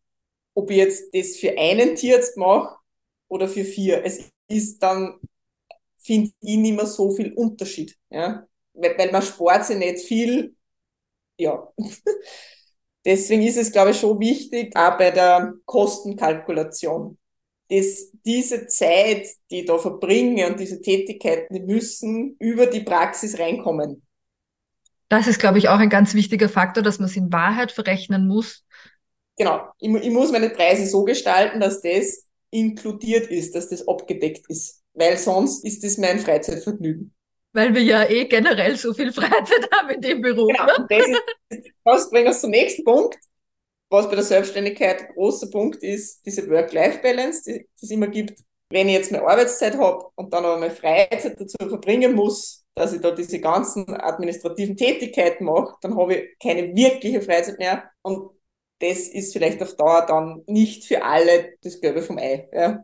ob 0.55 0.69
ich 0.71 0.77
jetzt 0.77 1.15
das 1.15 1.37
für 1.37 1.57
einen 1.57 1.95
Tierarzt 1.95 2.37
mache 2.37 2.75
oder 3.29 3.47
für 3.47 3.63
vier. 3.63 4.03
Es 4.05 4.29
ist 4.49 4.79
dann, 4.83 5.19
finde 5.99 6.31
ich, 6.41 6.57
nicht 6.57 6.75
mehr 6.75 6.85
so 6.85 7.11
viel 7.11 7.33
Unterschied, 7.33 7.97
ja, 8.09 8.45
weil, 8.73 8.97
weil 8.97 9.11
man 9.11 9.21
spart 9.21 9.65
sich 9.65 9.77
nicht 9.77 9.99
viel, 10.01 10.55
ja. 11.37 11.71
Deswegen 13.05 13.43
ist 13.43 13.57
es, 13.57 13.71
glaube 13.71 13.91
ich, 13.91 13.99
schon 13.99 14.19
wichtig, 14.19 14.75
auch 14.75 14.97
bei 14.97 15.11
der 15.11 15.53
Kostenkalkulation, 15.65 17.17
dass 17.69 18.11
diese 18.25 18.67
Zeit, 18.67 19.27
die 19.49 19.61
ich 19.61 19.65
da 19.65 19.77
verbringe 19.77 20.47
und 20.47 20.59
diese 20.59 20.81
Tätigkeiten, 20.81 21.53
die 21.53 21.61
müssen 21.61 22.35
über 22.39 22.65
die 22.65 22.81
Praxis 22.81 23.37
reinkommen. 23.39 24.03
Das 25.09 25.27
ist, 25.27 25.39
glaube 25.39 25.57
ich, 25.57 25.69
auch 25.69 25.79
ein 25.79 25.89
ganz 25.89 26.13
wichtiger 26.13 26.49
Faktor, 26.49 26.81
dass 26.81 26.99
man 26.99 27.09
es 27.09 27.15
in 27.15 27.31
Wahrheit 27.31 27.71
verrechnen 27.71 28.27
muss. 28.27 28.65
Genau. 29.37 29.61
Ich, 29.79 29.93
ich 29.93 30.11
muss 30.11 30.31
meine 30.31 30.49
Preise 30.49 30.85
so 30.85 31.03
gestalten, 31.03 31.59
dass 31.59 31.81
das 31.81 32.25
inkludiert 32.51 33.27
ist, 33.27 33.55
dass 33.55 33.69
das 33.69 33.87
abgedeckt 33.87 34.49
ist. 34.49 34.81
Weil 34.93 35.17
sonst 35.17 35.65
ist 35.65 35.83
das 35.83 35.97
mein 35.97 36.19
Freizeitvergnügen. 36.19 37.13
Weil 37.53 37.73
wir 37.73 37.83
ja 37.83 38.09
eh 38.09 38.25
generell 38.25 38.75
so 38.75 38.93
viel 38.93 39.13
Freizeit 39.13 39.69
haben 39.73 39.89
in 39.91 40.01
dem 40.01 40.21
Beruf. 40.21 40.51
Genau. 40.51 40.65
Ne? 40.65 40.87
Das, 40.89 41.07
ist, 41.07 41.71
das 41.83 42.09
bringt 42.09 42.27
uns 42.27 42.41
zum 42.41 42.49
nächsten 42.49 42.83
Punkt, 42.83 43.15
was 43.89 44.09
bei 44.09 44.15
der 44.15 44.23
Selbstständigkeit 44.23 45.01
ein 45.01 45.13
großer 45.13 45.49
Punkt 45.51 45.83
ist, 45.83 46.25
diese 46.25 46.49
Work-Life-Balance, 46.49 47.43
die, 47.45 47.59
die 47.59 47.85
es 47.85 47.91
immer 47.91 48.07
gibt. 48.07 48.39
Wenn 48.69 48.89
ich 48.89 48.95
jetzt 48.95 49.11
meine 49.11 49.27
Arbeitszeit 49.27 49.77
habe 49.77 50.05
und 50.15 50.33
dann 50.33 50.45
aber 50.45 50.57
meine 50.57 50.73
Freizeit 50.73 51.39
dazu 51.39 51.55
verbringen 51.59 52.15
muss, 52.15 52.65
dass 52.75 52.91
ich 52.91 53.01
da 53.01 53.11
diese 53.11 53.39
ganzen 53.39 53.87
administrativen 53.87 54.75
Tätigkeiten 54.75 55.45
mache, 55.45 55.75
dann 55.81 55.95
habe 55.95 56.15
ich 56.15 56.39
keine 56.39 56.75
wirkliche 56.75 57.21
Freizeit 57.21 57.59
mehr. 57.59 57.83
Und 58.01 58.31
das 58.79 59.07
ist 59.07 59.31
vielleicht 59.31 59.61
auf 59.61 59.75
Dauer 59.75 60.05
dann 60.07 60.43
nicht 60.47 60.85
für 60.85 61.03
alle 61.03 61.53
das 61.61 61.79
Gelbe 61.79 62.01
vom 62.01 62.17
Ei. 62.17 62.49
Ja. 62.51 62.83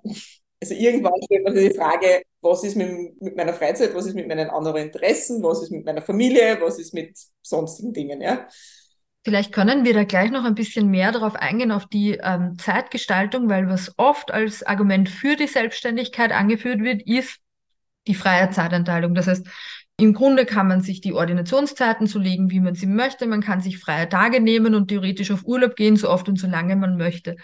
Also 0.61 0.73
irgendwann 0.73 1.13
stellt 1.23 1.45
man 1.45 1.53
sich 1.55 1.69
die 1.69 1.77
Frage, 1.77 2.21
was 2.41 2.63
ist 2.63 2.75
mit, 2.75 3.21
mit, 3.21 3.35
meiner 3.37 3.53
Freizeit, 3.53 3.95
was 3.95 4.05
ist 4.05 4.15
mit 4.15 4.27
meinen 4.27 4.49
anderen 4.49 4.83
Interessen, 4.83 5.41
was 5.41 5.63
ist 5.63 5.71
mit 5.71 5.85
meiner 5.85 6.01
Familie, 6.01 6.59
was 6.61 6.79
ist 6.79 6.93
mit 6.93 7.17
sonstigen 7.41 7.93
Dingen, 7.93 8.21
ja. 8.21 8.47
Vielleicht 9.23 9.51
können 9.51 9.85
wir 9.85 9.93
da 9.93 10.05
gleich 10.05 10.31
noch 10.31 10.45
ein 10.45 10.55
bisschen 10.55 10.89
mehr 10.89 11.11
darauf 11.11 11.35
eingehen, 11.35 11.71
auf 11.71 11.85
die 11.85 12.19
ähm, 12.23 12.57
Zeitgestaltung, 12.57 13.49
weil 13.49 13.69
was 13.69 13.93
oft 13.97 14.31
als 14.31 14.63
Argument 14.63 15.09
für 15.09 15.35
die 15.35 15.47
Selbstständigkeit 15.47 16.31
angeführt 16.31 16.81
wird, 16.81 17.03
ist 17.03 17.39
die 18.07 18.15
freie 18.15 18.49
Zeiteinteilung. 18.49 19.13
Das 19.13 19.27
heißt, 19.27 19.45
im 19.99 20.13
Grunde 20.13 20.45
kann 20.45 20.67
man 20.67 20.81
sich 20.81 21.01
die 21.01 21.13
Ordinationszeiten 21.13 22.07
so 22.07 22.17
legen, 22.17 22.49
wie 22.49 22.61
man 22.61 22.75
sie 22.75 22.85
möchte. 22.85 23.27
Man 23.27 23.41
kann 23.41 23.59
sich 23.59 23.77
freie 23.77 24.07
Tage 24.07 24.39
nehmen 24.39 24.73
und 24.73 24.87
theoretisch 24.87 25.31
auf 25.31 25.43
Urlaub 25.43 25.75
gehen, 25.75 25.97
so 25.97 26.09
oft 26.09 26.29
und 26.29 26.39
so 26.39 26.47
lange 26.47 26.77
man 26.77 26.95
möchte. 26.95 27.35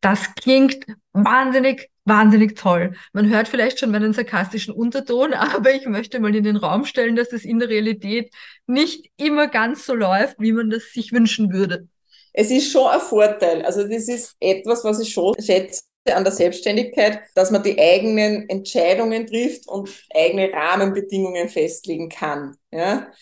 Das 0.00 0.34
klingt 0.34 0.84
wahnsinnig, 1.12 1.91
wahnsinnig 2.04 2.56
toll. 2.56 2.94
Man 3.12 3.28
hört 3.28 3.48
vielleicht 3.48 3.78
schon 3.78 3.90
meinen 3.90 4.12
sarkastischen 4.12 4.74
Unterton, 4.74 5.34
aber 5.34 5.72
ich 5.72 5.86
möchte 5.86 6.20
mal 6.20 6.34
in 6.34 6.44
den 6.44 6.56
Raum 6.56 6.84
stellen, 6.84 7.16
dass 7.16 7.32
es 7.32 7.44
in 7.44 7.58
der 7.58 7.68
Realität 7.68 8.32
nicht 8.66 9.10
immer 9.16 9.48
ganz 9.48 9.86
so 9.86 9.94
läuft, 9.94 10.36
wie 10.38 10.52
man 10.52 10.70
das 10.70 10.92
sich 10.92 11.12
wünschen 11.12 11.52
würde. 11.52 11.88
Es 12.32 12.50
ist 12.50 12.72
schon 12.72 12.88
ein 12.88 13.00
Vorteil. 13.00 13.62
Also 13.64 13.82
das 13.86 14.08
ist 14.08 14.36
etwas, 14.40 14.84
was 14.84 15.00
ich 15.00 15.12
schon 15.12 15.34
schätze 15.38 15.82
an 16.10 16.24
der 16.24 16.32
Selbstständigkeit, 16.32 17.20
dass 17.34 17.50
man 17.50 17.62
die 17.62 17.78
eigenen 17.78 18.48
Entscheidungen 18.48 19.26
trifft 19.26 19.68
und 19.68 19.88
eigene 20.14 20.52
Rahmenbedingungen 20.52 21.48
festlegen 21.48 22.08
kann. 22.08 22.56
Ja? 22.70 23.12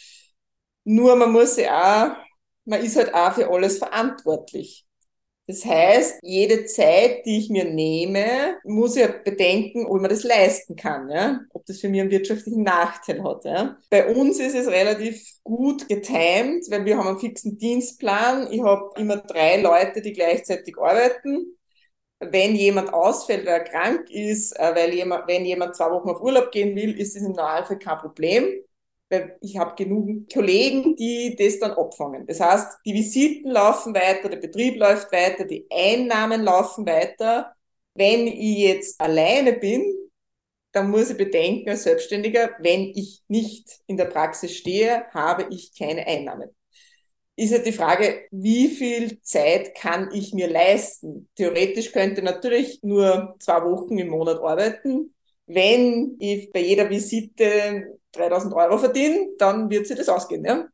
Nur 0.85 1.17
man 1.17 1.33
muss 1.33 1.57
ja 1.57 2.13
auch, 2.13 2.17
man 2.65 2.83
ist 2.83 2.97
halt 2.97 3.13
auch 3.13 3.35
für 3.35 3.51
alles 3.51 3.79
verantwortlich. 3.79 4.87
Das 5.51 5.65
heißt, 5.65 6.21
jede 6.23 6.65
Zeit, 6.67 7.27
die 7.27 7.39
ich 7.39 7.51
mir 7.51 7.65
nehme, 7.65 8.57
muss 8.63 8.95
ich 8.95 9.09
bedenken, 9.25 9.85
ob 9.85 10.01
man 10.01 10.09
das 10.09 10.23
leisten 10.23 10.77
kann, 10.77 11.11
ja? 11.11 11.41
ob 11.53 11.67
das 11.67 11.81
für 11.81 11.89
mich 11.89 12.01
einen 12.01 12.13
wirtschaftlichen 12.13 12.63
Nachteil 12.63 13.25
hat. 13.25 13.45
Ja? 13.45 13.77
Bei 13.91 14.15
uns 14.15 14.39
ist 14.39 14.55
es 14.55 14.69
relativ 14.69 15.21
gut 15.43 15.89
getimt, 15.89 16.71
weil 16.71 16.85
wir 16.85 16.97
haben 16.97 17.09
einen 17.09 17.19
fixen 17.19 17.59
Dienstplan. 17.59 18.47
Ich 18.53 18.63
habe 18.63 18.91
immer 18.97 19.17
drei 19.17 19.61
Leute, 19.61 20.01
die 20.03 20.13
gleichzeitig 20.13 20.79
arbeiten 20.79 21.57
wenn 22.21 22.55
jemand 22.55 22.93
ausfällt, 22.93 23.47
weil 23.47 23.55
er 23.55 23.65
krank 23.65 24.11
ist, 24.11 24.53
äh, 24.53 24.75
weil 24.75 24.93
jemand, 24.93 25.27
wenn 25.27 25.47
jemand 25.47 25.75
zwei 25.75 25.91
Wochen 25.91 26.11
auf 26.11 26.21
Urlaub 26.21 26.53
gehen 26.53 26.77
will, 26.77 27.01
ist 27.01 27.17
das 27.17 27.23
im 27.23 27.33
Normalfall 27.33 27.79
kein 27.79 27.97
Problem. 27.97 28.45
Weil 29.11 29.37
ich 29.41 29.59
habe 29.59 29.75
genug 29.75 30.33
Kollegen, 30.33 30.97
die 30.97 31.37
das 31.37 31.59
dann 31.59 31.73
abfangen. 31.73 32.27
Das 32.27 32.41
heißt, 32.41 32.79
die 32.87 32.95
Visiten 32.95 33.51
laufen 33.51 33.95
weiter, 33.95 34.29
der 34.29 34.39
Betrieb 34.39 34.79
läuft 34.79 35.13
weiter, 35.13 35.45
die 35.45 35.67
Einnahmen 35.71 36.43
laufen 36.43 36.87
weiter. 36.87 37.55
Wenn 37.95 38.27
ich 38.29 38.59
jetzt 38.59 39.01
alleine 39.01 39.55
bin, 39.55 39.85
dann 40.73 40.91
muss 40.91 41.11
ich 41.11 41.17
bedenken 41.17 41.69
als 41.71 41.83
Selbstständiger, 41.83 42.51
wenn 42.61 42.93
ich 42.95 43.23
nicht 43.29 43.81
in 43.89 43.97
der 43.97 44.05
Praxis 44.07 44.57
stehe, 44.57 45.05
habe 45.13 45.49
ich 45.51 45.77
keine 45.77 46.07
Einnahmen 46.07 46.51
ist 47.41 47.53
ja 47.53 47.59
die 47.59 47.73
Frage, 47.73 48.27
wie 48.31 48.69
viel 48.69 49.23
Zeit 49.23 49.75
kann 49.75 50.11
ich 50.13 50.35
mir 50.35 50.47
leisten? 50.47 51.27
Theoretisch 51.37 51.91
könnte 51.91 52.21
ich 52.21 52.25
natürlich 52.25 52.81
nur 52.83 53.35
zwei 53.39 53.65
Wochen 53.65 53.97
im 53.99 54.09
Monat 54.09 54.41
arbeiten. 54.43 55.15
Wenn 55.47 56.17
ich 56.19 56.53
bei 56.53 56.61
jeder 56.61 56.91
Visite 56.91 57.99
3000 58.13 58.55
Euro 58.55 58.79
verdiene, 58.79 59.31
dann 59.39 59.71
wird 59.71 59.87
sich 59.87 59.97
das 59.97 60.09
ausgehen. 60.09 60.45
Ja? 60.45 60.67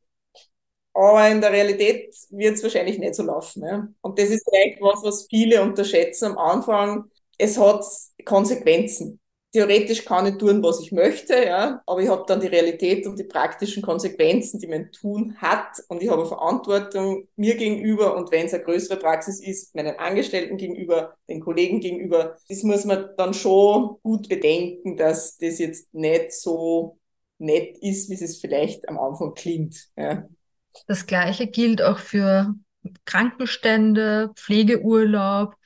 Aber 0.95 1.29
in 1.29 1.41
der 1.41 1.53
Realität 1.53 2.15
wird 2.31 2.57
es 2.57 2.63
wahrscheinlich 2.63 2.99
nicht 2.99 3.15
so 3.15 3.23
laufen. 3.23 3.65
Ja? 3.65 3.89
Und 4.01 4.19
das 4.19 4.31
ist 4.31 4.49
vielleicht 4.49 4.81
was, 4.81 5.03
was 5.03 5.27
viele 5.29 5.63
unterschätzen 5.63 6.33
am 6.33 6.39
Anfang. 6.39 7.11
Es 7.39 7.59
hat 7.59 7.85
Konsequenzen 8.25 9.21
theoretisch 9.57 10.05
kann 10.05 10.27
ich 10.27 10.37
tun, 10.37 10.63
was 10.63 10.81
ich 10.83 10.93
möchte, 10.93 11.33
ja, 11.43 11.81
aber 11.87 12.03
ich 12.03 12.11
habe 12.11 12.25
dann 12.27 12.41
die 12.41 12.47
Realität 12.47 13.07
und 13.07 13.19
die 13.19 13.25
praktischen 13.25 13.83
Konsequenzen, 13.83 14.61
die 14.61 14.67
mein 14.67 14.93
Tun 14.93 15.35
hat 15.39 15.83
und 15.89 16.03
ich 16.03 16.11
habe 16.11 16.27
Verantwortung 16.27 17.27
mir 17.37 17.57
gegenüber 17.57 18.17
und 18.17 18.31
wenn 18.31 18.45
es 18.45 18.53
eine 18.53 18.65
größere 18.65 18.99
Praxis 18.99 19.41
ist, 19.41 19.75
meinen 19.75 19.99
Angestellten 19.99 20.59
gegenüber, 20.59 21.15
den 21.31 21.41
Kollegen 21.41 21.81
gegenüber, 21.81 22.37
das 22.51 22.65
muss 22.65 22.85
man 22.85 23.09
dann 23.17 23.33
schon 23.33 23.97
gut 24.03 24.29
bedenken, 24.29 24.99
dass 24.99 25.39
das 25.39 25.59
jetzt 25.59 25.95
nicht 25.95 26.33
so 26.33 26.99
nett 27.39 27.77
ist, 27.81 28.11
wie 28.11 28.15
es 28.15 28.39
vielleicht 28.39 28.89
am 28.89 28.99
Anfang 28.99 29.35
klingt. 29.35 29.77
Ja. 29.97 30.29
Das 30.87 31.07
Gleiche 31.07 31.47
gilt 31.47 31.83
auch 31.83 31.99
für 31.99 32.55
Krankenstände, 33.05 34.31
Pflegeurlaub, 34.37 35.57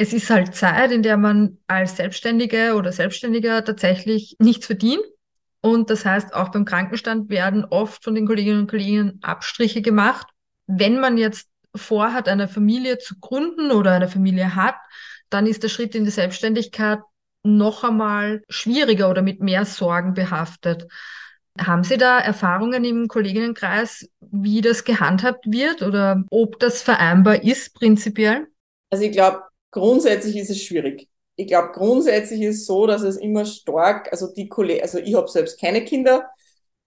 es 0.00 0.12
ist 0.12 0.30
halt 0.30 0.54
Zeit, 0.54 0.92
in 0.92 1.02
der 1.02 1.16
man 1.16 1.58
als 1.66 1.96
Selbstständige 1.96 2.76
oder 2.76 2.92
Selbstständiger 2.92 3.64
tatsächlich 3.64 4.36
nichts 4.38 4.66
verdient. 4.66 5.02
Und 5.60 5.90
das 5.90 6.04
heißt, 6.04 6.34
auch 6.34 6.50
beim 6.50 6.64
Krankenstand 6.64 7.30
werden 7.30 7.64
oft 7.64 8.04
von 8.04 8.14
den 8.14 8.24
Kolleginnen 8.24 8.60
und 8.60 8.70
Kollegen 8.70 9.18
Abstriche 9.22 9.82
gemacht. 9.82 10.28
Wenn 10.68 11.00
man 11.00 11.18
jetzt 11.18 11.50
vorhat, 11.74 12.28
eine 12.28 12.46
Familie 12.46 12.98
zu 12.98 13.18
gründen 13.18 13.72
oder 13.72 13.90
eine 13.90 14.06
Familie 14.06 14.54
hat, 14.54 14.76
dann 15.30 15.48
ist 15.48 15.64
der 15.64 15.68
Schritt 15.68 15.96
in 15.96 16.04
die 16.04 16.12
Selbstständigkeit 16.12 17.00
noch 17.42 17.84
einmal 17.84 18.42
schwieriger 18.48 19.10
oder 19.10 19.22
mit 19.22 19.40
mehr 19.40 19.64
Sorgen 19.64 20.14
behaftet. 20.14 20.86
Haben 21.58 21.82
Sie 21.84 21.96
da 21.96 22.18
Erfahrungen 22.18 22.84
im 22.84 23.08
Kolleginnenkreis, 23.08 24.08
wie 24.20 24.60
das 24.60 24.84
gehandhabt 24.84 25.50
wird 25.50 25.82
oder 25.82 26.24
ob 26.30 26.60
das 26.60 26.82
vereinbar 26.82 27.42
ist 27.42 27.74
prinzipiell? 27.74 28.46
Also 28.90 29.04
ich 29.04 29.12
glaube, 29.12 29.42
Grundsätzlich 29.70 30.36
ist 30.36 30.50
es 30.50 30.62
schwierig. 30.62 31.08
Ich 31.36 31.46
glaube, 31.46 31.72
grundsätzlich 31.72 32.40
ist 32.42 32.56
es 32.60 32.66
so, 32.66 32.86
dass 32.86 33.02
es 33.02 33.16
immer 33.16 33.44
stark, 33.44 34.10
also 34.10 34.32
die 34.32 34.48
Kollegen, 34.48 34.82
also 34.82 34.98
ich 34.98 35.14
habe 35.14 35.28
selbst 35.28 35.60
keine 35.60 35.84
Kinder, 35.84 36.28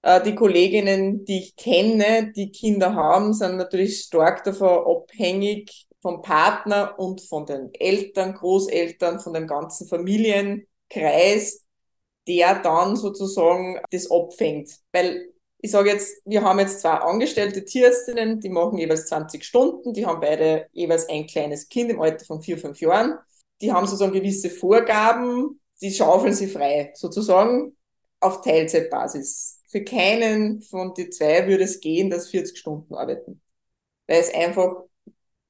äh, 0.01 0.21
die 0.23 0.35
Kolleginnen, 0.35 1.23
die 1.25 1.39
ich 1.39 1.55
kenne, 1.55 2.31
die 2.35 2.51
Kinder 2.51 2.95
haben, 2.95 3.33
sind 3.33 3.57
natürlich 3.57 4.01
stark 4.01 4.43
davon 4.43 5.03
abhängig 5.03 5.87
vom 6.01 6.21
Partner 6.21 6.97
und 6.97 7.21
von 7.21 7.45
den 7.45 7.73
Eltern, 7.73 8.33
Großeltern, 8.33 9.19
von 9.19 9.33
dem 9.33 9.47
ganzen 9.47 9.87
Familienkreis, 9.87 11.65
der 12.27 12.61
dann 12.61 12.95
sozusagen 12.95 13.79
das 13.91 14.09
abfängt. 14.09 14.71
Weil 14.91 15.31
ich 15.59 15.71
sage 15.71 15.91
jetzt, 15.91 16.21
wir 16.25 16.41
haben 16.43 16.59
jetzt 16.59 16.81
zwei 16.81 16.93
angestellte 16.93 17.63
Tierärztinnen, 17.63 18.39
die 18.39 18.49
machen 18.49 18.79
jeweils 18.79 19.05
20 19.07 19.43
Stunden, 19.43 19.93
die 19.93 20.05
haben 20.05 20.19
beide 20.19 20.67
jeweils 20.71 21.07
ein 21.07 21.27
kleines 21.27 21.69
Kind 21.69 21.91
im 21.91 22.01
Alter 22.01 22.25
von 22.25 22.41
vier, 22.41 22.57
fünf 22.57 22.81
Jahren. 22.81 23.19
Die 23.61 23.71
haben 23.71 23.85
sozusagen 23.85 24.13
gewisse 24.13 24.49
Vorgaben, 24.49 25.61
die 25.81 25.91
schaufeln 25.91 26.33
sie 26.33 26.47
frei, 26.47 26.91
sozusagen 26.95 27.77
auf 28.19 28.41
Teilzeitbasis. 28.41 29.59
Für 29.67 29.83
keinen 29.83 30.61
von 30.63 30.93
die 30.95 31.09
zwei 31.09 31.47
würde 31.47 31.63
es 31.63 31.79
gehen, 31.79 32.09
dass 32.09 32.29
40 32.29 32.57
Stunden 32.57 32.95
arbeiten. 32.95 33.41
Weil 34.07 34.19
es 34.19 34.33
einfach 34.33 34.83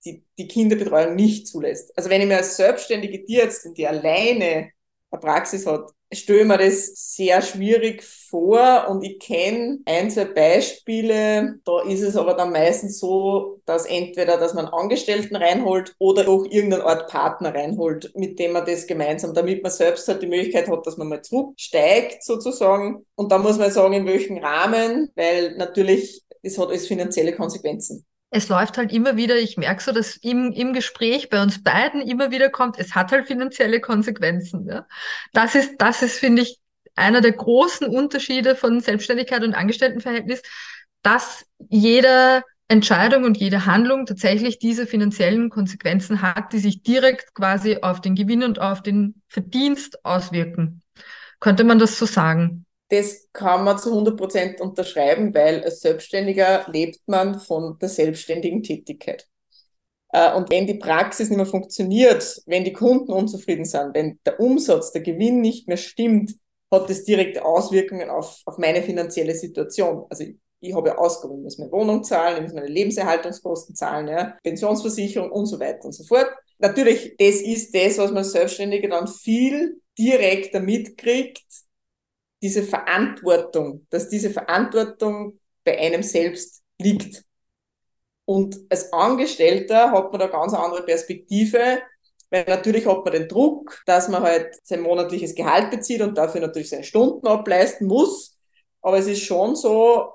die, 0.05 0.23
die 0.37 0.47
Kinderbetreuung 0.47 1.15
nicht 1.15 1.47
zulässt. 1.47 1.95
Also 1.97 2.09
wenn 2.09 2.21
ich 2.21 2.27
mir 2.27 2.37
als 2.37 2.57
selbstständige 2.57 3.23
Tierärztin, 3.23 3.73
die 3.73 3.87
alleine 3.87 4.71
eine 5.11 5.21
Praxis 5.21 5.65
hat, 5.65 5.91
stelle 6.13 6.45
mir 6.45 6.57
das 6.57 7.15
sehr 7.15 7.41
schwierig 7.41 8.03
vor 8.03 8.87
und 8.89 9.03
ich 9.03 9.19
kenne 9.19 9.79
ein, 9.85 10.09
zwei 10.11 10.25
Beispiele. 10.25 11.59
Da 11.63 11.81
ist 11.83 12.01
es 12.01 12.17
aber 12.17 12.33
dann 12.33 12.51
meistens 12.51 12.99
so, 12.99 13.61
dass 13.65 13.85
entweder, 13.85 14.37
dass 14.37 14.53
man 14.53 14.65
Angestellten 14.65 15.35
reinholt 15.35 15.95
oder 15.99 16.27
auch 16.27 16.45
irgendeine 16.45 16.85
Art 16.85 17.09
Partner 17.09 17.53
reinholt, 17.53 18.11
mit 18.15 18.39
dem 18.39 18.53
man 18.53 18.65
das 18.65 18.87
gemeinsam, 18.87 19.33
damit 19.33 19.63
man 19.63 19.71
selbst 19.71 20.07
halt 20.07 20.21
die 20.21 20.27
Möglichkeit 20.27 20.67
hat, 20.67 20.85
dass 20.85 20.97
man 20.97 21.07
mal 21.07 21.21
zurücksteigt 21.21 22.23
sozusagen. 22.23 23.05
Und 23.15 23.31
da 23.31 23.37
muss 23.37 23.57
man 23.57 23.71
sagen, 23.71 23.93
in 23.93 24.05
welchem 24.05 24.37
Rahmen, 24.37 25.11
weil 25.15 25.55
natürlich, 25.55 26.23
das 26.43 26.57
hat 26.57 26.69
alles 26.69 26.87
finanzielle 26.87 27.33
Konsequenzen. 27.35 28.05
Es 28.31 28.47
läuft 28.47 28.77
halt 28.77 28.93
immer 28.93 29.17
wieder, 29.17 29.37
ich 29.37 29.57
merke 29.57 29.83
so, 29.83 29.91
dass 29.91 30.15
im, 30.15 30.53
im 30.53 30.73
Gespräch 30.73 31.29
bei 31.29 31.41
uns 31.41 31.61
beiden 31.61 32.01
immer 32.01 32.31
wieder 32.31 32.49
kommt, 32.49 32.79
es 32.79 32.95
hat 32.95 33.11
halt 33.11 33.27
finanzielle 33.27 33.81
Konsequenzen. 33.81 34.67
Ja? 34.67 34.87
Das 35.33 35.53
ist, 35.53 35.75
das 35.79 36.01
ist, 36.01 36.17
finde 36.17 36.43
ich, 36.43 36.59
einer 36.95 37.19
der 37.19 37.33
großen 37.33 37.87
Unterschiede 37.87 38.55
von 38.55 38.79
Selbstständigkeit 38.79 39.43
und 39.43 39.53
Angestelltenverhältnis, 39.53 40.41
dass 41.03 41.45
jede 41.69 42.43
Entscheidung 42.69 43.25
und 43.25 43.37
jede 43.37 43.65
Handlung 43.65 44.05
tatsächlich 44.05 44.59
diese 44.59 44.87
finanziellen 44.87 45.49
Konsequenzen 45.49 46.21
hat, 46.21 46.53
die 46.53 46.59
sich 46.59 46.83
direkt 46.83 47.33
quasi 47.33 47.79
auf 47.81 47.99
den 47.99 48.15
Gewinn 48.15 48.43
und 48.43 48.59
auf 48.59 48.81
den 48.81 49.21
Verdienst 49.27 50.05
auswirken. 50.05 50.81
Könnte 51.41 51.65
man 51.65 51.79
das 51.79 51.99
so 51.99 52.05
sagen? 52.05 52.65
Das 52.91 53.29
kann 53.31 53.63
man 53.63 53.79
zu 53.79 53.89
100 53.89 54.17
Prozent 54.17 54.59
unterschreiben, 54.59 55.33
weil 55.33 55.63
als 55.63 55.79
Selbstständiger 55.79 56.65
lebt 56.69 56.99
man 57.05 57.39
von 57.39 57.79
der 57.79 57.87
selbstständigen 57.87 58.63
Tätigkeit. 58.63 59.29
Äh, 60.09 60.35
und 60.35 60.51
wenn 60.51 60.67
die 60.67 60.73
Praxis 60.73 61.29
nicht 61.29 61.37
mehr 61.37 61.45
funktioniert, 61.45 62.41
wenn 62.47 62.65
die 62.65 62.73
Kunden 62.73 63.13
unzufrieden 63.13 63.63
sind, 63.63 63.93
wenn 63.93 64.19
der 64.25 64.41
Umsatz, 64.41 64.91
der 64.91 65.03
Gewinn 65.03 65.39
nicht 65.39 65.69
mehr 65.69 65.77
stimmt, 65.77 66.33
hat 66.69 66.89
das 66.89 67.05
direkte 67.05 67.45
Auswirkungen 67.45 68.09
auf, 68.09 68.41
auf 68.45 68.57
meine 68.57 68.83
finanzielle 68.83 69.35
Situation. 69.35 70.05
Also 70.09 70.25
ich, 70.25 70.35
ich 70.59 70.75
habe 70.75 70.89
ja 70.89 70.97
Ausgaben, 70.97 71.37
ich 71.37 71.43
muss 71.43 71.59
meine 71.59 71.71
Wohnung 71.71 72.03
zahlen, 72.03 72.37
ich 72.37 72.43
muss 72.43 72.53
meine 72.53 72.67
Lebenserhaltungskosten 72.67 73.73
zahlen, 73.73 74.09
ja, 74.09 74.37
Pensionsversicherung 74.43 75.31
und 75.31 75.45
so 75.45 75.61
weiter 75.61 75.85
und 75.85 75.93
so 75.93 76.03
fort. 76.03 76.27
Natürlich, 76.59 77.15
das 77.17 77.35
ist 77.35 77.73
das, 77.73 77.97
was 77.99 78.11
man 78.11 78.25
Selbstständige 78.25 78.89
dann 78.89 79.07
viel 79.07 79.81
direkter 79.97 80.59
mitkriegt, 80.59 81.41
diese 82.41 82.63
Verantwortung, 82.63 83.85
dass 83.89 84.09
diese 84.09 84.31
Verantwortung 84.31 85.39
bei 85.63 85.77
einem 85.77 86.03
selbst 86.03 86.63
liegt. 86.79 87.23
Und 88.25 88.57
als 88.69 88.91
Angestellter 88.93 89.91
hat 89.91 90.11
man 90.11 90.19
da 90.19 90.27
ganz 90.27 90.53
andere 90.53 90.83
Perspektive, 90.83 91.81
weil 92.29 92.45
natürlich 92.47 92.87
hat 92.87 93.03
man 93.03 93.13
den 93.13 93.27
Druck, 93.27 93.81
dass 93.85 94.07
man 94.07 94.23
halt 94.23 94.55
sein 94.63 94.81
monatliches 94.81 95.35
Gehalt 95.35 95.69
bezieht 95.69 96.01
und 96.01 96.17
dafür 96.17 96.41
natürlich 96.41 96.69
seine 96.69 96.83
Stunden 96.83 97.27
ableisten 97.27 97.87
muss. 97.87 98.37
Aber 98.81 98.97
es 98.97 99.07
ist 99.07 99.23
schon 99.23 99.55
so, 99.55 100.13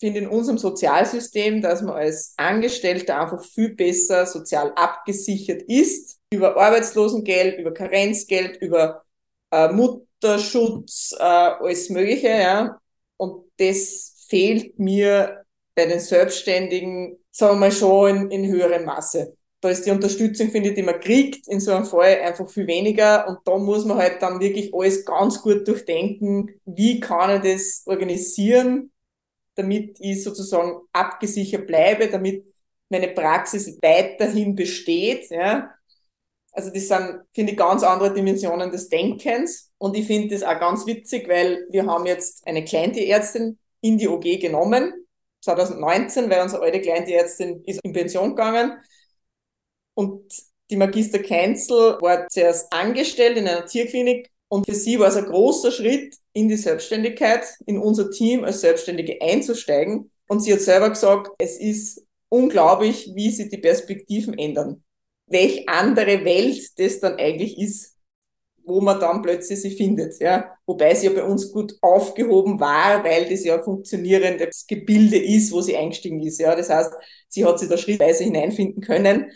finde 0.00 0.20
in 0.20 0.28
unserem 0.28 0.58
Sozialsystem, 0.58 1.60
dass 1.60 1.82
man 1.82 1.94
als 1.94 2.34
Angestellter 2.36 3.20
einfach 3.20 3.44
viel 3.44 3.74
besser 3.74 4.26
sozial 4.26 4.72
abgesichert 4.74 5.62
ist. 5.62 6.18
Über 6.32 6.56
Arbeitslosengeld, 6.56 7.58
über 7.58 7.72
Karenzgeld, 7.74 8.60
über 8.62 9.04
äh, 9.50 9.68
Mutterschutz, 10.22 11.14
äh, 11.18 11.22
alles 11.22 11.90
Mögliche, 11.90 12.28
ja. 12.28 12.80
Und 13.16 13.44
das 13.58 14.26
fehlt 14.28 14.78
mir 14.78 15.44
bei 15.74 15.86
den 15.86 16.00
Selbstständigen, 16.00 17.18
sagen 17.30 17.54
wir 17.54 17.60
mal, 17.60 17.72
schon 17.72 18.30
in, 18.30 18.44
in 18.44 18.50
höherem 18.50 18.84
Maße. 18.84 19.34
Da 19.60 19.70
ist 19.70 19.84
die 19.86 19.90
Unterstützung, 19.90 20.50
finde 20.50 20.70
ich, 20.70 20.74
die 20.76 20.82
man 20.82 21.00
kriegt, 21.00 21.48
in 21.48 21.60
so 21.60 21.72
einem 21.72 21.84
Fall 21.84 22.20
einfach 22.20 22.48
viel 22.48 22.66
weniger. 22.66 23.26
Und 23.28 23.38
da 23.44 23.58
muss 23.58 23.84
man 23.84 23.98
halt 23.98 24.22
dann 24.22 24.40
wirklich 24.40 24.72
alles 24.72 25.04
ganz 25.04 25.42
gut 25.42 25.66
durchdenken. 25.66 26.60
Wie 26.64 27.00
kann 27.00 27.44
ich 27.44 27.52
das 27.52 27.82
organisieren, 27.86 28.92
damit 29.56 29.98
ich 30.00 30.22
sozusagen 30.22 30.82
abgesichert 30.92 31.66
bleibe, 31.66 32.08
damit 32.08 32.44
meine 32.88 33.08
Praxis 33.08 33.78
weiterhin 33.82 34.54
besteht, 34.54 35.30
ja. 35.30 35.74
Also 36.52 36.70
das 36.70 36.88
sind, 36.88 37.20
finde 37.32 37.52
ich, 37.52 37.58
ganz 37.58 37.82
andere 37.82 38.12
Dimensionen 38.12 38.70
des 38.72 38.88
Denkens. 38.88 39.67
Und 39.78 39.96
ich 39.96 40.06
finde 40.06 40.34
das 40.34 40.42
auch 40.42 40.58
ganz 40.58 40.86
witzig, 40.86 41.28
weil 41.28 41.66
wir 41.70 41.86
haben 41.86 42.06
jetzt 42.06 42.46
eine 42.46 42.64
Kleintierärztin 42.64 43.58
in 43.80 43.98
die 43.98 44.08
OG 44.08 44.40
genommen, 44.40 44.92
2019, 45.42 46.28
weil 46.28 46.42
unsere 46.42 46.62
alte 46.62 46.80
Kleintierärztin 46.80 47.62
ist 47.64 47.80
in 47.84 47.92
Pension 47.92 48.30
gegangen. 48.30 48.78
Und 49.94 50.32
die 50.70 50.76
Magister 50.76 51.20
Keinzel 51.20 51.96
war 52.00 52.28
zuerst 52.28 52.72
angestellt 52.72 53.36
in 53.36 53.46
einer 53.46 53.66
Tierklinik 53.66 54.30
und 54.48 54.66
für 54.66 54.74
sie 54.74 54.98
war 54.98 55.08
es 55.08 55.16
ein 55.16 55.26
großer 55.26 55.70
Schritt 55.70 56.16
in 56.32 56.48
die 56.48 56.56
Selbstständigkeit, 56.56 57.46
in 57.66 57.78
unser 57.78 58.10
Team 58.10 58.44
als 58.44 58.60
Selbstständige 58.60 59.20
einzusteigen. 59.22 60.10
Und 60.26 60.40
sie 60.40 60.52
hat 60.52 60.60
selber 60.60 60.90
gesagt, 60.90 61.30
es 61.38 61.58
ist 61.58 62.04
unglaublich, 62.28 63.12
wie 63.14 63.30
sich 63.30 63.48
die 63.48 63.58
Perspektiven 63.58 64.36
ändern 64.36 64.82
welch 65.28 65.68
andere 65.68 66.24
Welt 66.24 66.78
das 66.78 67.00
dann 67.00 67.16
eigentlich 67.16 67.58
ist, 67.58 67.96
wo 68.68 68.80
man 68.80 69.00
dann 69.00 69.22
plötzlich 69.22 69.60
sie 69.60 69.76
findet, 69.76 70.20
ja. 70.20 70.56
Wobei 70.66 70.94
sie 70.94 71.06
ja 71.06 71.12
bei 71.12 71.24
uns 71.24 71.52
gut 71.52 71.74
aufgehoben 71.80 72.60
war, 72.60 73.02
weil 73.02 73.28
das 73.28 73.44
ja 73.44 73.56
ein 73.56 73.64
funktionierendes 73.64 74.66
Gebilde 74.66 75.18
ist, 75.18 75.52
wo 75.52 75.60
sie 75.60 75.76
eingestiegen 75.76 76.20
ist, 76.20 76.38
ja. 76.38 76.54
Das 76.54 76.70
heißt, 76.70 76.92
sie 77.28 77.44
hat 77.44 77.58
sich 77.58 77.68
da 77.68 77.76
schrittweise 77.76 78.24
hineinfinden 78.24 78.82
können. 78.82 79.30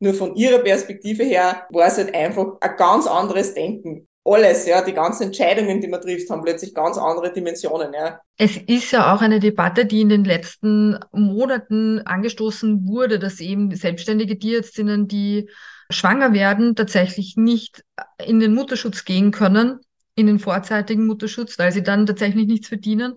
Nur 0.00 0.14
von 0.14 0.34
ihrer 0.34 0.58
Perspektive 0.58 1.22
her 1.22 1.66
war 1.70 1.86
es 1.86 1.96
halt 1.96 2.14
einfach 2.14 2.56
ein 2.60 2.76
ganz 2.76 3.06
anderes 3.06 3.54
Denken 3.54 4.08
alles, 4.24 4.66
ja, 4.66 4.82
die 4.82 4.92
ganzen 4.92 5.24
Entscheidungen, 5.24 5.80
die 5.80 5.88
man 5.88 6.00
trifft, 6.00 6.30
haben 6.30 6.42
plötzlich 6.42 6.74
ganz 6.74 6.96
andere 6.96 7.32
Dimensionen, 7.32 7.92
ja. 7.92 8.20
Es 8.36 8.56
ist 8.56 8.92
ja 8.92 9.14
auch 9.14 9.20
eine 9.20 9.40
Debatte, 9.40 9.84
die 9.84 10.00
in 10.00 10.08
den 10.08 10.24
letzten 10.24 10.98
Monaten 11.12 12.00
angestoßen 12.00 12.86
wurde, 12.86 13.18
dass 13.18 13.40
eben 13.40 13.74
selbstständige 13.74 14.38
Tierärztinnen, 14.38 15.08
die 15.08 15.48
schwanger 15.92 16.32
werden, 16.32 16.74
tatsächlich 16.74 17.36
nicht 17.36 17.84
in 18.24 18.40
den 18.40 18.54
Mutterschutz 18.54 19.04
gehen 19.04 19.30
können, 19.30 19.80
in 20.14 20.26
den 20.26 20.38
vorzeitigen 20.38 21.06
Mutterschutz, 21.06 21.58
weil 21.58 21.72
sie 21.72 21.82
dann 21.82 22.06
tatsächlich 22.06 22.46
nichts 22.46 22.68
verdienen, 22.68 23.14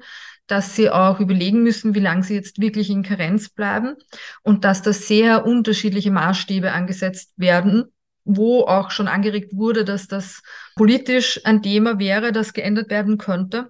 dass 0.48 0.76
sie 0.76 0.90
auch 0.90 1.20
überlegen 1.20 1.64
müssen, 1.64 1.96
wie 1.96 2.00
lange 2.00 2.24
sie 2.24 2.36
jetzt 2.36 2.62
wirklich 2.62 2.90
in 2.90 3.04
Karenz 3.04 3.50
bleiben 3.50 3.96
und 4.44 4.64
dass 4.64 4.82
da 4.82 4.94
sehr 4.94 5.46
unterschiedliche 5.46 6.12
Maßstäbe 6.12 6.72
angesetzt 6.72 7.34
werden 7.36 7.86
wo 8.26 8.62
auch 8.62 8.90
schon 8.90 9.08
angeregt 9.08 9.56
wurde, 9.56 9.86
dass 9.86 10.08
das 10.08 10.42
politisch 10.76 11.40
ein 11.46 11.62
Thema 11.62 12.00
wäre, 12.00 12.32
das 12.32 12.54
geändert 12.54 12.90
werden 12.90 13.18
könnte. 13.18 13.70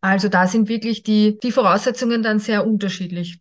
Also 0.00 0.28
da 0.28 0.46
sind 0.46 0.68
wirklich 0.68 1.02
die, 1.02 1.38
die 1.42 1.52
Voraussetzungen 1.52 2.22
dann 2.22 2.38
sehr 2.38 2.66
unterschiedlich. 2.66 3.40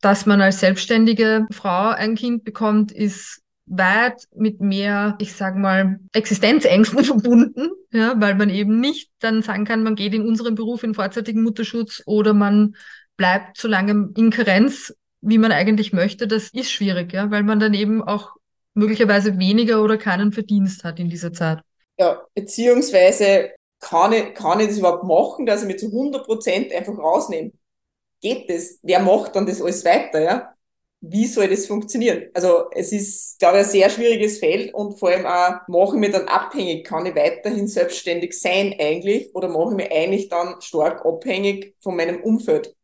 Dass 0.00 0.26
man 0.26 0.40
als 0.40 0.60
selbstständige 0.60 1.46
Frau 1.52 1.90
ein 1.90 2.16
Kind 2.16 2.44
bekommt, 2.44 2.90
ist 2.90 3.41
weit 3.76 4.28
mit 4.34 4.60
mehr, 4.60 5.16
ich 5.18 5.34
sag 5.34 5.56
mal, 5.56 5.98
Existenzängsten 6.12 7.04
verbunden, 7.04 7.70
ja, 7.90 8.14
weil 8.20 8.34
man 8.34 8.50
eben 8.50 8.80
nicht 8.80 9.10
dann 9.18 9.42
sagen 9.42 9.64
kann, 9.64 9.82
man 9.82 9.94
geht 9.94 10.14
in 10.14 10.26
unserem 10.26 10.54
Beruf 10.54 10.82
in 10.82 10.94
vorzeitigen 10.94 11.42
Mutterschutz 11.42 12.02
oder 12.06 12.34
man 12.34 12.76
bleibt 13.16 13.56
so 13.56 13.68
lange 13.68 14.10
in 14.16 14.30
Karenz, 14.30 14.94
wie 15.20 15.38
man 15.38 15.52
eigentlich 15.52 15.92
möchte. 15.92 16.26
Das 16.26 16.48
ist 16.50 16.70
schwierig, 16.70 17.12
ja, 17.12 17.30
weil 17.30 17.42
man 17.42 17.60
dann 17.60 17.74
eben 17.74 18.02
auch 18.02 18.32
möglicherweise 18.74 19.38
weniger 19.38 19.82
oder 19.82 19.96
keinen 19.98 20.32
Verdienst 20.32 20.84
hat 20.84 20.98
in 20.98 21.08
dieser 21.08 21.32
Zeit. 21.32 21.60
Ja, 21.98 22.22
beziehungsweise 22.34 23.50
kann 23.80 24.12
ich, 24.12 24.34
kann 24.34 24.60
ich 24.60 24.68
das 24.68 24.78
überhaupt 24.78 25.04
machen, 25.04 25.46
dass 25.46 25.62
ich 25.62 25.68
mich 25.68 25.78
zu 25.78 25.86
100 25.86 26.24
Prozent 26.24 26.72
einfach 26.72 26.96
rausnehme? 26.96 27.52
Geht 28.20 28.48
das? 28.48 28.78
Wer 28.82 29.00
macht 29.00 29.36
dann 29.36 29.46
das 29.46 29.60
alles 29.60 29.84
weiter, 29.84 30.20
ja? 30.20 30.54
Wie 31.04 31.26
soll 31.26 31.48
das 31.48 31.66
funktionieren? 31.66 32.30
Also, 32.32 32.70
es 32.70 32.92
ist, 32.92 33.40
glaube 33.40 33.58
ich, 33.58 33.64
ein 33.64 33.70
sehr 33.70 33.90
schwieriges 33.90 34.38
Feld 34.38 34.72
und 34.72 35.00
vor 35.00 35.08
allem 35.08 35.26
auch, 35.26 35.66
mache 35.66 35.96
ich 35.96 36.00
mich 36.00 36.12
dann 36.12 36.28
abhängig? 36.28 36.86
Kann 36.86 37.06
ich 37.06 37.16
weiterhin 37.16 37.66
selbstständig 37.66 38.38
sein 38.38 38.72
eigentlich? 38.78 39.34
Oder 39.34 39.48
mache 39.48 39.70
ich 39.70 39.76
mich 39.76 39.92
eigentlich 39.92 40.28
dann 40.28 40.60
stark 40.60 41.04
abhängig 41.04 41.74
von 41.80 41.96
meinem 41.96 42.22
Umfeld? 42.22 42.76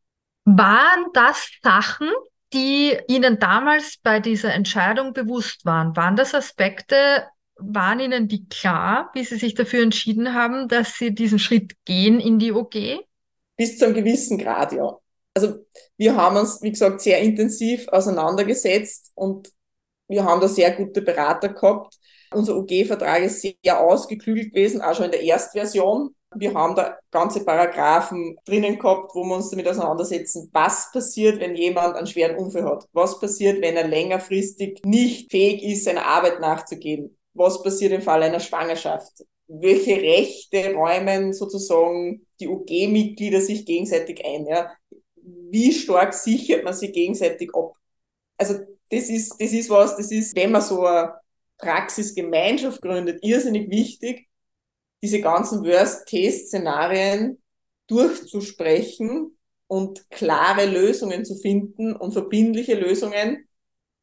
Waren 0.45 1.07
das 1.15 1.49
Sachen, 1.63 2.11
die 2.53 2.97
Ihnen 3.07 3.39
damals 3.39 3.99
bei 4.03 4.19
dieser 4.19 4.53
Entscheidung 4.53 5.13
bewusst 5.13 5.65
waren? 5.65 5.95
Waren 5.95 6.17
das 6.17 6.35
Aspekte, 6.35 7.25
waren 7.57 8.01
Ihnen 8.01 8.27
die 8.27 8.49
klar, 8.49 9.11
wie 9.15 9.23
Sie 9.23 9.37
sich 9.37 9.55
dafür 9.55 9.85
entschieden 9.85 10.35
haben, 10.35 10.67
dass 10.67 10.99
Sie 10.99 11.15
diesen 11.15 11.39
Schritt 11.39 11.75
gehen 11.85 12.19
in 12.19 12.41
die 12.41 12.51
OG? 12.51 12.99
Bis 13.57 13.79
zu 13.79 13.85
einem 13.85 13.95
gewissen 13.95 14.39
Grad, 14.39 14.73
ja. 14.73 14.99
Also 15.39 15.65
wir 15.97 16.17
haben 16.17 16.37
uns, 16.37 16.61
wie 16.63 16.71
gesagt, 16.71 17.01
sehr 17.01 17.21
intensiv 17.21 17.87
auseinandergesetzt 17.89 19.13
und 19.15 19.53
wir 20.09 20.25
haben 20.25 20.41
da 20.41 20.49
sehr 20.49 20.73
gute 20.73 21.01
Berater 21.01 21.51
gehabt. 21.51 21.95
Unser 22.33 22.57
OG-Vertrag 22.57 23.23
ist 23.23 23.41
sehr 23.41 23.81
ausgeklügelt 23.81 24.53
gewesen, 24.53 24.83
auch 24.83 24.95
schon 24.95 25.07
in 25.07 25.13
der 25.13 25.23
Erstversion. 25.23 26.15
Wir 26.35 26.53
haben 26.55 26.75
da 26.75 26.99
ganze 27.11 27.45
Paragraphen 27.45 28.37
drinnen 28.45 28.79
gehabt, 28.79 29.15
wo 29.15 29.23
wir 29.25 29.37
uns 29.37 29.49
damit 29.51 29.69
auseinandersetzen, 29.69 30.51
was 30.53 30.91
passiert, 30.93 31.41
wenn 31.41 31.55
jemand 31.55 31.95
einen 31.95 32.07
schweren 32.07 32.37
Unfall 32.37 32.65
hat? 32.65 32.87
Was 32.93 33.21
passiert, 33.21 33.63
wenn 33.63 33.77
er 33.77 33.87
längerfristig 33.87 34.81
nicht 34.85 35.31
fähig 35.31 35.63
ist, 35.63 35.85
seiner 35.85 36.05
Arbeit 36.05 36.41
nachzugehen? 36.41 37.17
Was 37.33 37.63
passiert 37.63 37.93
im 37.93 38.03
Fall 38.03 38.25
einer 38.25 38.41
Schwangerschaft? 38.41 39.25
Welche 39.47 39.97
Rechte 39.97 40.75
räumen 40.75 41.33
sozusagen 41.33 42.27
die 42.41 42.49
UG-Mitglieder 42.49 43.41
sich 43.41 43.65
gegenseitig 43.65 44.23
ein? 44.27 44.47
Ja? 44.47 44.71
Wie 45.51 45.73
stark 45.73 46.15
sichert 46.15 46.65
man 46.65 46.75
sich 46.75 46.93
gegenseitig 46.93 47.55
ab? 47.55 47.75
Also 48.37 48.55
das 48.91 49.09
ist, 49.09 49.41
das 49.41 49.53
ist 49.53 49.71
was, 49.71 49.97
das 49.97 50.11
ist, 50.11 50.35
wenn 50.37 50.53
man 50.53 50.63
so 50.63 50.85
eine 50.85 51.15
Praxisgemeinschaft 51.59 52.81
gründet, 52.81 53.23
irrsinnig 53.23 53.71
wichtig, 53.71 54.29
diese 55.03 55.21
ganzen 55.21 55.65
Worst-Case-Szenarien 55.65 57.43
durchzusprechen 57.87 59.37
und 59.67 60.09
klare 60.11 60.67
Lösungen 60.67 61.25
zu 61.25 61.37
finden 61.37 61.95
und 61.95 62.13
verbindliche 62.13 62.75
Lösungen, 62.75 63.49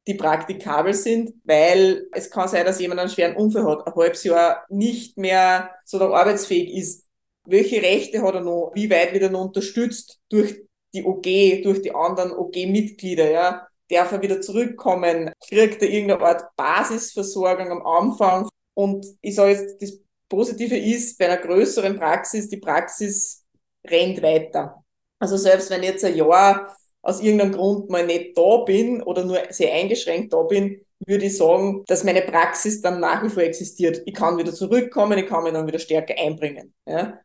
die 0.07 0.13
praktikabel 0.13 0.93
sind, 0.93 1.33
weil 1.43 2.07
es 2.11 2.29
kann 2.29 2.47
sein, 2.47 2.65
dass 2.65 2.79
jemand 2.79 2.99
einen 2.99 3.09
schweren 3.09 3.35
Unfall 3.35 3.65
hat, 3.65 3.87
ein 3.87 3.95
halbes 3.95 4.23
Jahr 4.23 4.65
nicht 4.69 5.17
mehr 5.17 5.71
so 5.83 5.99
arbeitsfähig 6.13 6.73
ist. 6.73 7.05
Welche 7.45 7.81
Rechte 7.81 8.21
hat 8.21 8.35
er 8.35 8.41
noch? 8.41 8.71
Wie 8.75 8.89
weit 8.89 9.13
wird 9.13 9.23
er 9.23 9.29
noch 9.31 9.45
unterstützt 9.45 10.19
durch 10.29 10.64
die 10.95 11.05
OG, 11.05 11.63
durch 11.63 11.81
die 11.81 11.93
anderen 11.93 12.31
OG-Mitglieder, 12.31 13.29
ja? 13.29 13.67
Darf 13.89 14.11
er 14.11 14.21
wieder 14.21 14.41
zurückkommen? 14.41 15.31
Kriegt 15.47 15.81
er 15.81 15.89
irgendeine 15.89 16.25
Art 16.25 16.55
Basisversorgung 16.55 17.69
am 17.69 17.85
Anfang? 17.85 18.49
Und 18.73 19.05
ich 19.21 19.35
sage 19.35 19.51
jetzt, 19.51 19.81
das 19.81 19.99
Positive 20.27 20.75
ist, 20.75 21.19
bei 21.19 21.25
einer 21.25 21.37
größeren 21.37 21.97
Praxis, 21.97 22.49
die 22.49 22.57
Praxis 22.57 23.43
rennt 23.85 24.21
weiter. 24.23 24.83
Also 25.19 25.37
selbst 25.37 25.69
wenn 25.69 25.83
jetzt 25.83 26.03
ein 26.03 26.15
Jahr 26.15 26.75
aus 27.01 27.21
irgendeinem 27.21 27.53
Grund 27.53 27.89
mal 27.89 28.05
nicht 28.05 28.35
da 28.35 28.57
bin 28.57 29.01
oder 29.03 29.23
nur 29.23 29.39
sehr 29.49 29.73
eingeschränkt 29.73 30.33
da 30.33 30.41
bin, 30.41 30.81
würde 31.05 31.25
ich 31.25 31.37
sagen, 31.37 31.83
dass 31.87 32.03
meine 32.03 32.21
Praxis 32.23 32.81
dann 32.81 32.99
nach 32.99 33.23
wie 33.23 33.29
vor 33.29 33.43
existiert. 33.43 34.01
Ich 34.05 34.13
kann 34.13 34.37
wieder 34.37 34.53
zurückkommen, 34.53 35.19
ich 35.19 35.27
kann 35.27 35.43
mich 35.43 35.53
dann 35.53 35.67
wieder 35.67 35.79
stärker 35.79 36.15
einbringen, 36.17 36.73
ja? 36.87 37.19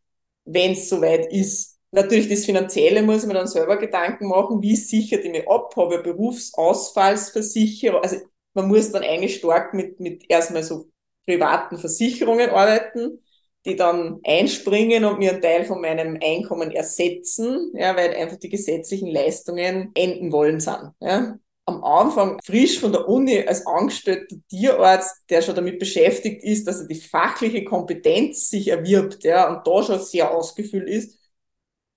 wenn 0.44 0.72
es 0.72 0.88
soweit 0.88 1.32
ist. 1.32 1.78
Natürlich 1.92 2.28
das 2.28 2.44
Finanzielle 2.44 3.02
muss 3.02 3.26
mir 3.26 3.34
dann 3.34 3.48
selber 3.48 3.76
Gedanken 3.76 4.28
machen, 4.28 4.62
wie 4.62 4.76
sichert 4.76 5.24
ich 5.24 5.30
mich 5.32 5.48
ab, 5.48 5.74
habe 5.76 5.96
ich 5.96 6.02
Berufsausfallsversicherung, 6.02 8.00
also 8.00 8.16
man 8.54 8.68
muss 8.68 8.92
dann 8.92 9.02
eigentlich 9.02 9.36
stark 9.36 9.74
mit, 9.74 9.98
mit 10.00 10.24
erstmal 10.28 10.62
so 10.62 10.86
privaten 11.26 11.78
Versicherungen 11.78 12.50
arbeiten, 12.50 13.20
die 13.66 13.76
dann 13.76 14.20
einspringen 14.24 15.04
und 15.04 15.18
mir 15.18 15.32
einen 15.32 15.42
Teil 15.42 15.64
von 15.64 15.80
meinem 15.80 16.18
Einkommen 16.22 16.70
ersetzen, 16.70 17.72
ja, 17.74 17.94
weil 17.96 18.14
einfach 18.14 18.38
die 18.38 18.48
gesetzlichen 18.48 19.08
Leistungen 19.08 19.90
enden 19.94 20.32
wollen 20.32 20.60
sind. 20.60 20.92
Ja. 21.00 21.36
Am 21.66 21.84
Anfang 21.84 22.40
frisch 22.42 22.80
von 22.80 22.92
der 22.92 23.06
Uni 23.08 23.46
als 23.46 23.66
angestellter 23.66 24.34
Tierarzt, 24.48 25.24
der 25.28 25.42
schon 25.42 25.54
damit 25.54 25.78
beschäftigt 25.78 26.42
ist, 26.42 26.66
dass 26.66 26.80
er 26.80 26.86
die 26.86 27.00
fachliche 27.00 27.64
Kompetenz 27.64 28.48
sich 28.48 28.68
erwirbt, 28.68 29.22
ja, 29.24 29.54
und 29.54 29.66
da 29.66 29.82
schon 29.82 30.00
sehr 30.00 30.34
ausgefüllt 30.34 30.88
ist, 30.88 31.19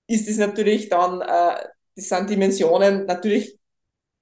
ist 0.06 0.28
es 0.28 0.38
natürlich 0.38 0.88
dann, 0.88 1.20
äh, 1.20 1.66
das 1.96 2.08
sind 2.08 2.30
Dimensionen, 2.30 3.06
natürlich, 3.06 3.58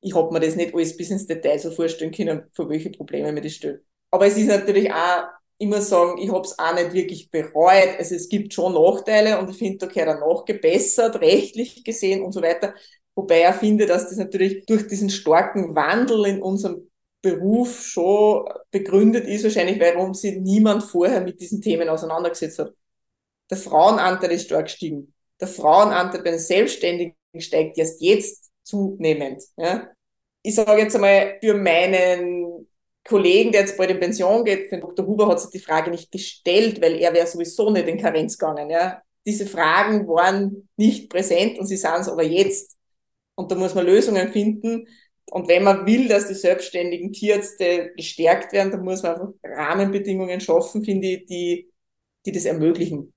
ich 0.01 0.15
habe 0.15 0.33
mir 0.33 0.41
das 0.41 0.57
nicht 0.57 0.75
alles 0.75 0.97
bis 0.97 1.11
ins 1.11 1.27
Detail 1.27 1.59
so 1.59 1.71
vorstellen 1.71 2.13
können, 2.13 2.45
für 2.53 2.69
welche 2.69 2.91
Probleme 2.91 3.33
mir 3.33 3.41
das 3.41 3.53
stellt. 3.55 3.83
Aber 4.11 4.27
es 4.27 4.37
ist 4.37 4.49
natürlich 4.49 4.93
auch 4.93 5.25
immer 5.59 5.81
sagen, 5.81 6.19
ich 6.19 6.31
habe 6.31 6.45
es 6.45 6.59
auch 6.59 6.75
nicht 6.75 6.93
wirklich 6.93 7.31
bereut. 7.31 7.97
Also 7.99 8.17
es 8.17 8.29
gibt 8.29 8.53
schon 8.53 8.75
Nachteile 8.75 9.39
und 9.39 9.49
ich 9.49 9.57
finde, 9.57 9.79
da 9.79 9.87
gehört 9.87 10.09
er 10.09 10.21
nachgebessert, 10.21 11.21
rechtlich 11.21 11.85
gesehen 11.85 12.23
und 12.23 12.33
so 12.33 12.43
weiter. 12.43 12.75
Wobei 13.15 13.41
er 13.41 13.55
finde, 13.55 13.87
dass 13.87 14.09
das 14.09 14.17
natürlich 14.17 14.67
durch 14.67 14.89
diesen 14.89 15.09
starken 15.09 15.75
Wandel 15.75 16.27
in 16.27 16.43
unserem 16.43 16.91
Beruf 17.21 17.85
schon 17.85 18.45
begründet 18.73 19.27
ist, 19.27 19.45
wahrscheinlich, 19.45 19.79
warum 19.79 20.15
sich 20.15 20.37
niemand 20.41 20.83
vorher 20.83 21.21
mit 21.21 21.41
diesen 21.41 21.61
Themen 21.61 21.89
auseinandergesetzt 21.89 22.59
hat. 22.59 22.73
Der 23.49 23.57
Frauenanteil 23.57 24.33
ist 24.33 24.47
stark 24.47 24.65
gestiegen. 24.65 25.12
Der 25.43 25.49
Frauenanteil 25.49 26.23
bei 26.23 26.31
den 26.31 26.39
Selbstständigen 26.39 27.17
steigt 27.37 27.77
erst 27.77 28.01
jetzt 28.01 28.53
zunehmend. 28.63 29.43
Ja. 29.57 29.91
Ich 30.43 30.55
sage 30.55 30.81
jetzt 30.81 30.95
einmal, 30.95 31.39
für 31.43 31.55
meinen 31.55 32.69
Kollegen, 33.05 33.51
der 33.51 33.63
jetzt 33.63 33.77
bald 33.77 33.91
in 33.91 33.99
Pension 33.99 34.45
geht, 34.45 34.69
für 34.69 34.79
Dr. 34.79 35.05
Huber 35.05 35.27
hat 35.27 35.41
sich 35.41 35.51
die 35.51 35.59
Frage 35.59 35.91
nicht 35.91 36.13
gestellt, 36.13 36.81
weil 36.81 36.95
er 36.95 37.13
wäre 37.13 37.27
sowieso 37.27 37.71
nicht 37.71 37.89
in 37.89 37.99
Karenz 37.99 38.39
gegangen. 38.39 38.71
Ja. 38.71 39.03
Diese 39.27 39.45
Fragen 39.45 40.07
waren 40.07 40.69
nicht 40.77 41.11
präsent 41.11 41.59
und 41.59 41.67
sie 41.67 41.77
sind 41.77 41.99
es 41.99 42.09
aber 42.09 42.23
jetzt. 42.23 42.77
Und 43.35 43.51
da 43.51 43.57
muss 43.57 43.75
man 43.75 43.85
Lösungen 43.85 44.33
finden. 44.33 44.87
Und 45.29 45.49
wenn 45.49 45.65
man 45.65 45.87
will, 45.87 46.07
dass 46.07 46.29
die 46.29 46.35
selbstständigen 46.35 47.13
Tierärzte 47.13 47.93
gestärkt 47.97 48.53
werden, 48.53 48.71
dann 48.71 48.85
muss 48.85 49.03
man 49.03 49.15
einfach 49.15 49.33
Rahmenbedingungen 49.43 50.41
schaffen, 50.41 50.85
finde 50.85 51.09
ich, 51.09 51.27
die, 51.27 51.73
die 52.25 52.31
das 52.31 52.45
ermöglichen. 52.45 53.12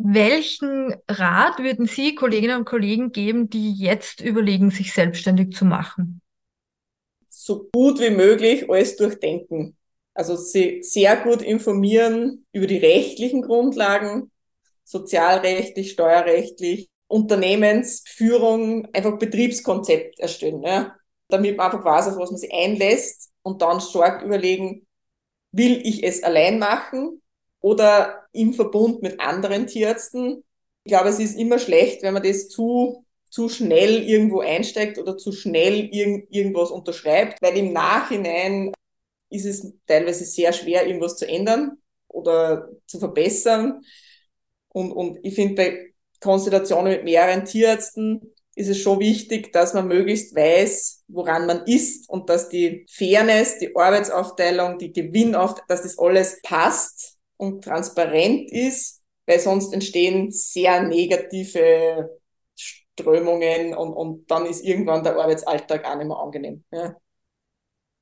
Welchen 0.00 0.94
Rat 1.08 1.58
würden 1.58 1.86
Sie 1.86 2.14
Kolleginnen 2.14 2.58
und 2.58 2.64
Kollegen 2.64 3.10
geben, 3.12 3.50
die 3.50 3.72
jetzt 3.72 4.20
überlegen, 4.20 4.70
sich 4.70 4.92
selbstständig 4.92 5.52
zu 5.52 5.64
machen? 5.64 6.20
so 7.48 7.68
gut 7.72 8.00
wie 8.00 8.10
möglich 8.10 8.68
alles 8.68 8.96
durchdenken. 8.96 9.76
Also 10.14 10.36
sie 10.36 10.82
sehr 10.82 11.16
gut 11.16 11.40
informieren 11.42 12.44
über 12.52 12.66
die 12.66 12.78
rechtlichen 12.78 13.42
Grundlagen, 13.42 14.30
sozialrechtlich, 14.84 15.92
steuerrechtlich, 15.92 16.88
Unternehmensführung, 17.06 18.88
einfach 18.92 19.18
Betriebskonzept 19.18 20.18
erstellen, 20.18 20.62
ja, 20.62 20.94
damit 21.28 21.56
man 21.56 21.66
einfach 21.66 21.84
weiß, 21.84 22.08
auf 22.08 22.18
was 22.18 22.30
man 22.30 22.38
sich 22.38 22.52
einlässt 22.52 23.30
und 23.42 23.62
dann 23.62 23.80
stark 23.80 24.22
überlegen, 24.22 24.86
will 25.52 25.80
ich 25.84 26.02
es 26.04 26.22
allein 26.22 26.58
machen 26.58 27.22
oder 27.60 28.17
im 28.32 28.54
Verbund 28.54 29.02
mit 29.02 29.20
anderen 29.20 29.66
Tierärzten. 29.66 30.44
Ich 30.84 30.92
glaube, 30.92 31.08
es 31.08 31.18
ist 31.18 31.38
immer 31.38 31.58
schlecht, 31.58 32.02
wenn 32.02 32.14
man 32.14 32.22
das 32.22 32.48
zu 32.48 33.04
zu 33.30 33.48
schnell 33.48 34.02
irgendwo 34.02 34.40
einsteigt 34.40 34.98
oder 34.98 35.16
zu 35.16 35.32
schnell 35.32 35.88
irg 35.92 36.26
irgendwas 36.30 36.70
unterschreibt, 36.70 37.42
weil 37.42 37.56
im 37.56 37.72
Nachhinein 37.72 38.72
ist 39.30 39.44
es 39.44 39.72
teilweise 39.86 40.24
sehr 40.24 40.52
schwer, 40.52 40.86
irgendwas 40.86 41.16
zu 41.16 41.28
ändern 41.28 41.78
oder 42.08 42.70
zu 42.86 42.98
verbessern. 42.98 43.82
Und, 44.68 44.92
und 44.92 45.18
ich 45.22 45.34
finde, 45.34 45.54
bei 45.54 45.94
Konstellationen 46.20 46.92
mit 46.92 47.04
mehreren 47.04 47.44
Tierärzten 47.44 48.34
ist 48.54 48.68
es 48.68 48.78
schon 48.78 48.98
wichtig, 48.98 49.52
dass 49.52 49.74
man 49.74 49.86
möglichst 49.86 50.34
weiß, 50.34 51.04
woran 51.08 51.46
man 51.46 51.64
ist 51.66 52.08
und 52.08 52.28
dass 52.28 52.48
die 52.48 52.86
Fairness, 52.90 53.58
die 53.58 53.76
Arbeitsaufteilung, 53.76 54.78
die 54.78 54.92
Gewinnaufteilung, 54.92 55.68
dass 55.68 55.82
das 55.82 55.98
alles 55.98 56.40
passt 56.42 56.97
und 57.38 57.64
transparent 57.64 58.50
ist, 58.52 59.02
weil 59.26 59.40
sonst 59.40 59.72
entstehen 59.72 60.30
sehr 60.30 60.82
negative 60.82 62.20
Strömungen 62.56 63.74
und, 63.74 63.92
und 63.94 64.30
dann 64.30 64.46
ist 64.46 64.64
irgendwann 64.64 65.04
der 65.04 65.16
Arbeitsalltag 65.16 65.86
auch 65.86 65.96
nicht 65.96 66.08
mehr 66.08 66.18
angenehm. 66.18 66.64
Ja. 66.70 66.96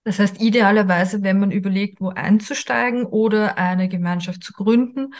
Das 0.04 0.20
heißt, 0.20 0.40
idealerweise, 0.40 1.22
wenn 1.22 1.40
man 1.40 1.50
überlegt, 1.50 2.00
wo 2.00 2.10
einzusteigen 2.10 3.06
oder 3.06 3.58
eine 3.58 3.88
Gemeinschaft 3.88 4.44
zu 4.44 4.52
gründen, 4.52 5.14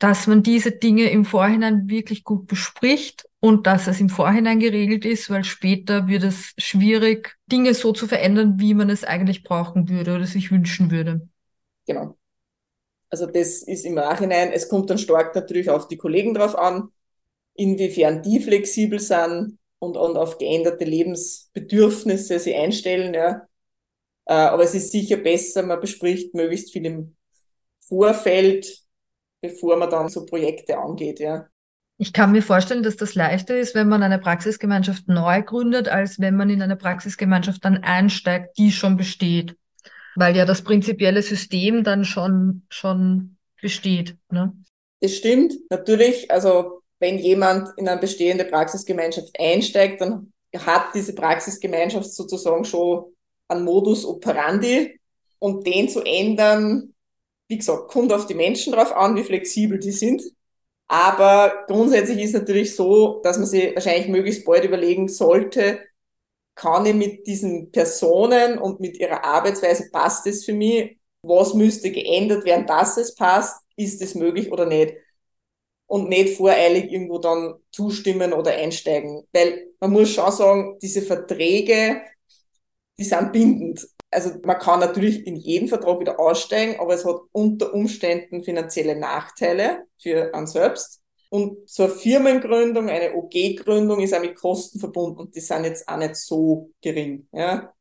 dass 0.00 0.26
man 0.26 0.42
diese 0.42 0.72
Dinge 0.72 1.10
im 1.10 1.24
Vorhinein 1.24 1.88
wirklich 1.88 2.24
gut 2.24 2.46
bespricht 2.46 3.28
und 3.38 3.66
dass 3.66 3.86
es 3.86 4.00
im 4.00 4.08
Vorhinein 4.08 4.58
geregelt 4.58 5.04
ist, 5.04 5.30
weil 5.30 5.44
später 5.44 6.08
wird 6.08 6.24
es 6.24 6.54
schwierig, 6.58 7.36
Dinge 7.46 7.74
so 7.74 7.92
zu 7.92 8.06
verändern, 8.06 8.58
wie 8.58 8.74
man 8.74 8.90
es 8.90 9.04
eigentlich 9.04 9.44
brauchen 9.44 9.88
würde 9.88 10.16
oder 10.16 10.26
sich 10.26 10.50
wünschen 10.50 10.90
würde. 10.90 11.28
Genau. 11.86 12.16
Also 13.10 13.26
das 13.26 13.62
ist 13.62 13.84
im 13.84 13.94
Nachhinein, 13.94 14.52
es 14.52 14.68
kommt 14.68 14.88
dann 14.88 14.98
stark 14.98 15.34
natürlich 15.34 15.68
auf 15.68 15.88
die 15.88 15.96
Kollegen 15.96 16.32
drauf 16.32 16.56
an, 16.56 16.90
inwiefern 17.54 18.22
die 18.22 18.40
flexibel 18.40 19.00
sind 19.00 19.58
und, 19.80 19.96
und 19.96 20.16
auf 20.16 20.38
geänderte 20.38 20.84
Lebensbedürfnisse 20.84 22.38
sie 22.38 22.54
einstellen. 22.54 23.12
Ja. 23.12 23.48
Äh, 24.26 24.34
aber 24.34 24.62
es 24.62 24.74
ist 24.74 24.92
sicher 24.92 25.16
besser, 25.16 25.62
man 25.62 25.80
bespricht 25.80 26.34
möglichst 26.34 26.72
viel 26.72 26.86
im 26.86 27.16
Vorfeld, 27.80 28.84
bevor 29.40 29.76
man 29.76 29.90
dann 29.90 30.08
so 30.08 30.24
Projekte 30.24 30.78
angeht. 30.78 31.18
Ja. 31.18 31.48
Ich 31.98 32.12
kann 32.12 32.32
mir 32.32 32.42
vorstellen, 32.42 32.82
dass 32.82 32.96
das 32.96 33.14
leichter 33.14 33.58
ist, 33.58 33.74
wenn 33.74 33.88
man 33.88 34.02
eine 34.02 34.18
Praxisgemeinschaft 34.18 35.08
neu 35.08 35.42
gründet, 35.42 35.88
als 35.88 36.18
wenn 36.20 36.36
man 36.36 36.48
in 36.48 36.62
eine 36.62 36.76
Praxisgemeinschaft 36.76 37.64
dann 37.64 37.78
einsteigt, 37.82 38.56
die 38.56 38.72
schon 38.72 38.96
besteht. 38.96 39.56
Weil 40.16 40.36
ja 40.36 40.44
das 40.44 40.62
prinzipielle 40.62 41.22
System 41.22 41.84
dann 41.84 42.04
schon, 42.04 42.62
schon 42.68 43.36
besteht. 43.60 44.16
Ne? 44.30 44.52
Das 45.00 45.14
stimmt, 45.14 45.54
natürlich. 45.70 46.30
Also 46.30 46.82
wenn 46.98 47.18
jemand 47.18 47.70
in 47.76 47.88
eine 47.88 48.00
bestehende 48.00 48.44
Praxisgemeinschaft 48.44 49.34
einsteigt, 49.38 50.00
dann 50.00 50.32
hat 50.56 50.94
diese 50.94 51.14
Praxisgemeinschaft 51.14 52.12
sozusagen 52.12 52.64
schon 52.64 53.04
einen 53.48 53.64
Modus 53.64 54.04
operandi 54.04 54.98
und 55.38 55.66
den 55.66 55.88
zu 55.88 56.02
ändern, 56.02 56.94
wie 57.48 57.58
gesagt, 57.58 57.88
kommt 57.88 58.12
auf 58.12 58.26
die 58.26 58.34
Menschen 58.34 58.72
drauf 58.72 58.94
an, 58.94 59.16
wie 59.16 59.24
flexibel 59.24 59.78
die 59.78 59.92
sind. 59.92 60.22
Aber 60.86 61.64
grundsätzlich 61.66 62.18
ist 62.22 62.34
natürlich 62.34 62.74
so, 62.74 63.20
dass 63.22 63.38
man 63.38 63.46
sich 63.46 63.74
wahrscheinlich 63.74 64.08
möglichst 64.08 64.44
bald 64.44 64.64
überlegen 64.64 65.08
sollte, 65.08 65.80
kann 66.60 66.86
ich 66.86 66.94
mit 66.94 67.26
diesen 67.26 67.70
Personen 67.70 68.58
und 68.58 68.80
mit 68.80 68.98
ihrer 68.98 69.24
Arbeitsweise 69.24 69.90
passt 69.90 70.26
es 70.26 70.44
für 70.44 70.52
mich? 70.52 70.98
Was 71.22 71.54
müsste 71.54 71.90
geändert 71.90 72.44
werden, 72.44 72.66
dass 72.66 72.96
es 72.96 73.14
passt? 73.14 73.62
Ist 73.76 74.02
es 74.02 74.14
möglich 74.14 74.52
oder 74.52 74.66
nicht? 74.66 74.94
und 75.90 76.08
nicht 76.08 76.36
voreilig 76.36 76.92
irgendwo 76.92 77.18
dann 77.18 77.54
zustimmen 77.72 78.32
oder 78.32 78.52
einsteigen. 78.52 79.26
Weil 79.32 79.72
man 79.80 79.90
muss 79.90 80.10
schon 80.10 80.30
sagen, 80.30 80.78
diese 80.80 81.02
Verträge, 81.02 82.02
die 82.96 83.02
sind 83.02 83.32
bindend. 83.32 83.88
Also 84.08 84.30
man 84.44 84.60
kann 84.60 84.78
natürlich 84.78 85.26
in 85.26 85.34
jedem 85.34 85.66
Vertrag 85.66 85.98
wieder 85.98 86.20
aussteigen, 86.20 86.78
aber 86.78 86.94
es 86.94 87.04
hat 87.04 87.16
unter 87.32 87.74
Umständen 87.74 88.44
finanzielle 88.44 88.94
Nachteile 88.94 89.86
für 90.00 90.32
einen 90.32 90.46
selbst. 90.46 90.99
Und 91.30 91.70
so 91.70 91.84
eine 91.84 91.92
Firmengründung, 91.92 92.88
eine 92.88 93.14
OG-Gründung 93.14 94.00
ist 94.00 94.12
auch 94.12 94.20
mit 94.20 94.34
Kosten 94.34 94.80
verbunden 94.80 95.20
und 95.20 95.34
die 95.34 95.40
sind 95.40 95.64
jetzt 95.64 95.88
auch 95.88 95.96
nicht 95.96 96.16
so 96.16 96.72
gering. 96.82 97.28
Ja. 97.32 97.72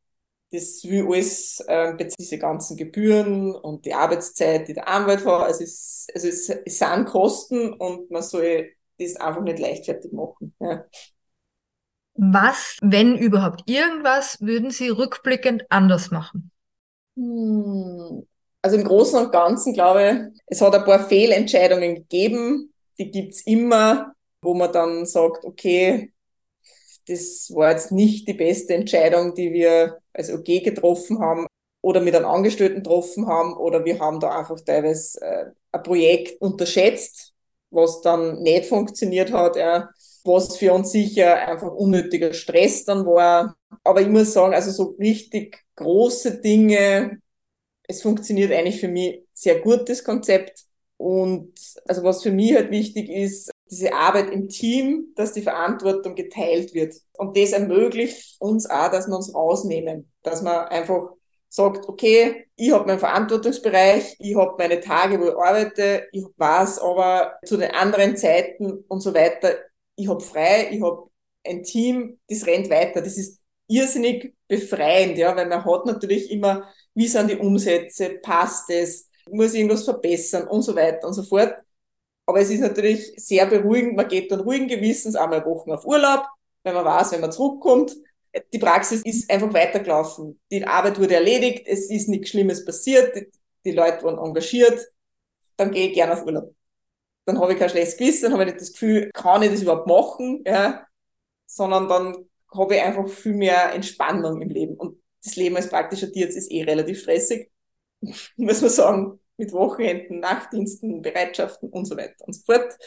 Das 0.51 0.83
will 0.83 1.05
alles, 1.07 1.59
äh, 1.67 1.95
diese 2.19 2.37
ganzen 2.37 2.77
Gebühren 2.77 3.53
und 3.55 3.85
die 3.85 3.93
Arbeitszeit, 3.93 4.67
die 4.67 4.73
der 4.73 4.87
Anwalt 4.87 5.25
hat. 5.25 5.43
Also 5.43 5.63
es, 5.63 6.07
also 6.13 6.27
es, 6.27 6.49
es 6.49 6.77
sind 6.77 7.05
Kosten 7.05 7.73
und 7.73 8.09
man 8.11 8.21
soll 8.21 8.69
das 8.99 9.15
einfach 9.15 9.41
nicht 9.41 9.59
leichtfertig 9.59 10.11
machen. 10.11 10.53
Ja. 10.59 10.85
Was, 12.13 12.77
wenn 12.81 13.17
überhaupt 13.17 13.67
irgendwas, 13.67 14.39
würden 14.41 14.71
Sie 14.71 14.89
rückblickend 14.89 15.65
anders 15.69 16.11
machen? 16.11 16.51
Hm. 17.15 18.27
Also 18.61 18.77
im 18.77 18.83
Großen 18.83 19.25
und 19.25 19.31
Ganzen 19.31 19.73
glaube 19.73 20.31
ich, 20.35 20.41
es 20.47 20.61
hat 20.61 20.75
ein 20.75 20.83
paar 20.83 21.07
Fehlentscheidungen 21.07 21.95
gegeben, 21.95 22.68
die 22.99 23.11
gibt's 23.11 23.41
immer, 23.45 24.13
wo 24.41 24.53
man 24.53 24.71
dann 24.73 25.05
sagt, 25.05 25.45
okay, 25.45 26.13
das 27.07 27.51
war 27.53 27.71
jetzt 27.71 27.91
nicht 27.91 28.27
die 28.27 28.33
beste 28.33 28.73
Entscheidung, 28.75 29.33
die 29.35 29.51
wir 29.53 29.99
als 30.13 30.31
OG 30.31 30.63
getroffen 30.63 31.19
haben 31.19 31.47
oder 31.81 32.01
mit 32.01 32.15
einem 32.15 32.25
Angestellten 32.25 32.83
getroffen 32.83 33.27
haben 33.27 33.55
oder 33.57 33.85
wir 33.85 33.99
haben 33.99 34.19
da 34.19 34.37
einfach 34.37 34.59
teilweise 34.61 35.21
äh, 35.21 35.45
ein 35.71 35.83
Projekt 35.83 36.41
unterschätzt, 36.41 37.33
was 37.71 38.01
dann 38.01 38.41
nicht 38.43 38.65
funktioniert 38.65 39.31
hat, 39.31 39.55
ja, 39.55 39.89
was 40.23 40.57
für 40.57 40.73
uns 40.73 40.91
sicher 40.91 41.35
einfach 41.47 41.71
unnötiger 41.71 42.33
Stress 42.33 42.85
dann 42.85 43.05
war. 43.05 43.55
Aber 43.83 44.01
ich 44.01 44.07
muss 44.07 44.33
sagen, 44.33 44.53
also 44.53 44.71
so 44.71 44.95
richtig 44.99 45.63
große 45.75 46.41
Dinge, 46.41 47.19
es 47.87 48.01
funktioniert 48.01 48.51
eigentlich 48.51 48.79
für 48.79 48.87
mich 48.87 49.23
sehr 49.33 49.59
gut, 49.61 49.89
das 49.89 50.03
Konzept. 50.03 50.65
Und 50.99 51.53
also 51.87 52.03
was 52.03 52.21
für 52.21 52.31
mich 52.31 52.53
halt 52.55 52.71
wichtig 52.71 53.09
ist, 53.09 53.51
diese 53.71 53.93
Arbeit 53.93 54.31
im 54.31 54.49
Team, 54.49 55.13
dass 55.15 55.31
die 55.31 55.41
Verantwortung 55.41 56.13
geteilt 56.13 56.73
wird. 56.73 56.93
Und 57.13 57.37
das 57.37 57.53
ermöglicht 57.53 58.35
uns 58.39 58.69
auch, 58.69 58.91
dass 58.91 59.07
wir 59.07 59.15
uns 59.15 59.33
rausnehmen, 59.33 60.11
dass 60.23 60.41
man 60.41 60.67
einfach 60.67 61.11
sagt, 61.47 61.87
okay, 61.87 62.47
ich 62.57 62.71
habe 62.71 62.85
meinen 62.85 62.99
Verantwortungsbereich, 62.99 64.17
ich 64.19 64.35
habe 64.35 64.55
meine 64.57 64.81
Tage, 64.81 65.19
wo 65.21 65.29
ich 65.29 65.35
arbeite, 65.35 66.07
ich 66.11 66.25
weiß 66.35 66.79
aber 66.79 67.39
zu 67.45 67.55
den 67.55 67.71
anderen 67.71 68.17
Zeiten 68.17 68.83
und 68.87 68.99
so 68.99 69.13
weiter, 69.13 69.55
ich 69.95 70.09
habe 70.09 70.21
frei, 70.21 70.69
ich 70.71 70.81
habe 70.81 71.09
ein 71.45 71.63
Team, 71.63 72.19
das 72.27 72.45
rennt 72.45 72.69
weiter. 72.69 73.01
Das 73.01 73.17
ist 73.17 73.39
irrsinnig 73.67 74.35
befreiend, 74.49 75.17
ja, 75.17 75.33
weil 75.35 75.47
man 75.47 75.63
hat 75.63 75.85
natürlich 75.85 76.29
immer, 76.29 76.69
wie 76.93 77.07
sind 77.07 77.29
die 77.29 77.37
Umsätze, 77.37 78.19
passt 78.21 78.69
es, 78.69 79.08
muss 79.31 79.53
irgendwas 79.53 79.83
verbessern 79.83 80.47
und 80.47 80.61
so 80.61 80.75
weiter 80.75 81.07
und 81.07 81.13
so 81.13 81.23
fort. 81.23 81.55
Aber 82.25 82.39
es 82.39 82.49
ist 82.49 82.59
natürlich 82.61 83.13
sehr 83.17 83.45
beruhigend, 83.47 83.95
man 83.95 84.07
geht 84.07 84.31
dann 84.31 84.41
ruhigen 84.41 84.67
Gewissens 84.67 85.15
einmal 85.15 85.43
Wochen 85.45 85.71
auf 85.71 85.85
Urlaub, 85.85 86.25
wenn 86.63 86.75
man 86.75 86.85
weiß, 86.85 87.11
wenn 87.13 87.21
man 87.21 87.31
zurückkommt. 87.31 87.95
Die 88.53 88.59
Praxis 88.59 89.01
ist 89.03 89.29
einfach 89.31 89.51
weitergelaufen. 89.51 90.39
Die 90.51 90.63
Arbeit 90.63 90.99
wurde 90.99 91.15
erledigt, 91.15 91.67
es 91.67 91.89
ist 91.89 92.07
nichts 92.07 92.29
Schlimmes 92.29 92.63
passiert, 92.63 93.15
die, 93.15 93.31
die 93.65 93.71
Leute 93.71 94.03
wurden 94.03 94.19
engagiert, 94.19 94.79
dann 95.57 95.71
gehe 95.71 95.87
ich 95.87 95.93
gerne 95.95 96.13
auf 96.13 96.25
Urlaub. 96.25 96.53
Dann 97.25 97.39
habe 97.39 97.53
ich 97.53 97.59
kein 97.59 97.69
schlechtes 97.69 97.97
Gewissen, 97.97 98.23
dann 98.23 98.33
habe 98.33 98.43
ich 98.43 98.49
nicht 98.49 98.61
das 98.61 98.73
Gefühl, 98.73 99.09
kann 99.13 99.41
ich 99.41 99.51
das 99.51 99.61
überhaupt 99.61 99.87
machen, 99.87 100.43
ja, 100.45 100.85
sondern 101.47 101.89
dann 101.89 102.29
habe 102.55 102.75
ich 102.75 102.81
einfach 102.81 103.07
viel 103.07 103.33
mehr 103.33 103.73
Entspannung 103.73 104.41
im 104.41 104.49
Leben. 104.49 104.75
Und 104.75 105.01
das 105.23 105.35
Leben 105.35 105.55
als 105.55 105.69
praktischer 105.69 106.11
Tierarzt 106.11 106.37
ist 106.37 106.51
eh 106.51 106.63
relativ 106.63 107.01
stressig, 107.01 107.51
muss 108.37 108.61
man 108.61 108.69
sagen, 108.69 109.18
mit 109.39 109.53
Wochenenden, 109.53 110.19
Nachtdiensten, 110.19 111.01
Bereitschaften 111.01 111.69
und 111.69 111.85
so 111.85 111.97
weiter 111.97 112.27
und 112.27 112.33
so 112.33 112.41
fort. 112.45 112.77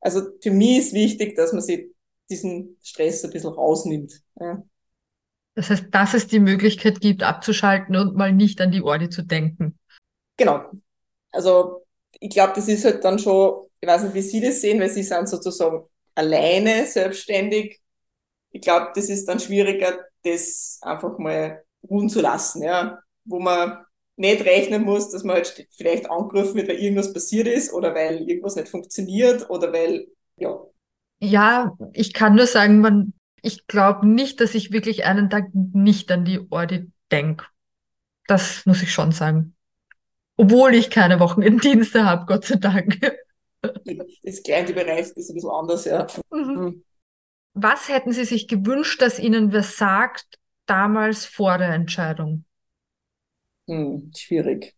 Also 0.00 0.22
für 0.40 0.50
mich 0.50 0.78
ist 0.78 0.94
wichtig, 0.94 1.36
dass 1.36 1.52
man 1.52 1.62
sich 1.62 1.88
diesen 2.30 2.78
Stress 2.82 3.24
ein 3.24 3.30
bisschen 3.30 3.52
rausnimmt. 3.52 4.22
Ja. 4.38 4.62
Das 5.54 5.68
heißt, 5.68 5.86
dass 5.90 6.14
es 6.14 6.26
die 6.28 6.40
Möglichkeit 6.40 7.00
gibt, 7.00 7.22
abzuschalten 7.22 7.96
und 7.96 8.16
mal 8.16 8.32
nicht 8.32 8.60
an 8.60 8.70
die 8.70 8.82
Ordi 8.82 9.10
zu 9.10 9.22
denken. 9.22 9.78
Genau. 10.36 10.70
Also 11.32 11.84
ich 12.18 12.30
glaube, 12.30 12.52
das 12.54 12.68
ist 12.68 12.84
halt 12.84 13.04
dann 13.04 13.18
schon, 13.18 13.66
ich 13.80 13.88
weiß 13.88 14.04
nicht, 14.04 14.14
wie 14.14 14.22
Sie 14.22 14.40
das 14.40 14.60
sehen, 14.60 14.80
weil 14.80 14.90
Sie 14.90 15.02
sind 15.02 15.28
sozusagen 15.28 15.84
alleine 16.14 16.86
selbstständig. 16.86 17.80
Ich 18.52 18.60
glaube, 18.60 18.92
das 18.94 19.08
ist 19.08 19.26
dann 19.26 19.40
schwieriger, 19.40 19.98
das 20.22 20.78
einfach 20.82 21.18
mal 21.18 21.62
ruhen 21.88 22.08
zu 22.08 22.20
lassen, 22.20 22.62
ja. 22.62 23.00
Wo 23.24 23.40
man 23.40 23.84
nicht 24.20 24.44
rechnen 24.44 24.84
muss, 24.84 25.10
dass 25.10 25.24
man 25.24 25.36
halt 25.36 25.66
vielleicht 25.70 26.10
angegriffen 26.10 26.56
wird, 26.56 26.68
weil 26.68 26.78
irgendwas 26.78 27.12
passiert 27.12 27.48
ist 27.48 27.72
oder 27.72 27.94
weil 27.94 28.28
irgendwas 28.28 28.56
nicht 28.56 28.68
funktioniert 28.68 29.48
oder 29.48 29.72
weil, 29.72 30.06
ja. 30.36 30.60
Ja, 31.20 31.76
ich 31.92 32.12
kann 32.12 32.34
nur 32.34 32.46
sagen, 32.46 32.80
man, 32.80 33.14
ich 33.42 33.66
glaube 33.66 34.06
nicht, 34.06 34.40
dass 34.40 34.54
ich 34.54 34.72
wirklich 34.72 35.04
einen 35.04 35.30
Tag 35.30 35.48
nicht 35.54 36.12
an 36.12 36.24
die 36.24 36.40
Audit 36.50 36.90
denke. 37.10 37.46
Das 38.26 38.64
muss 38.66 38.82
ich 38.82 38.92
schon 38.92 39.12
sagen. 39.12 39.56
Obwohl 40.36 40.74
ich 40.74 40.90
keine 40.90 41.18
Wochenenddienste 41.18 42.04
habe, 42.04 42.26
Gott 42.26 42.44
sei 42.44 42.56
Dank. 42.56 43.00
Das 44.22 44.42
kleine 44.42 44.72
Bereich 44.72 45.08
ist 45.14 45.28
ein 45.28 45.34
bisschen 45.34 45.50
anders, 45.50 45.84
ja. 45.84 46.06
Mhm. 46.30 46.54
mhm. 46.54 46.84
Was 47.52 47.90
hätten 47.90 48.12
Sie 48.12 48.24
sich 48.24 48.48
gewünscht, 48.48 49.02
dass 49.02 49.18
Ihnen 49.18 49.52
wer 49.52 49.62
sagt, 49.62 50.38
damals 50.64 51.26
vor 51.26 51.58
der 51.58 51.74
Entscheidung? 51.74 52.46
Hm, 53.70 54.10
schwierig. 54.16 54.74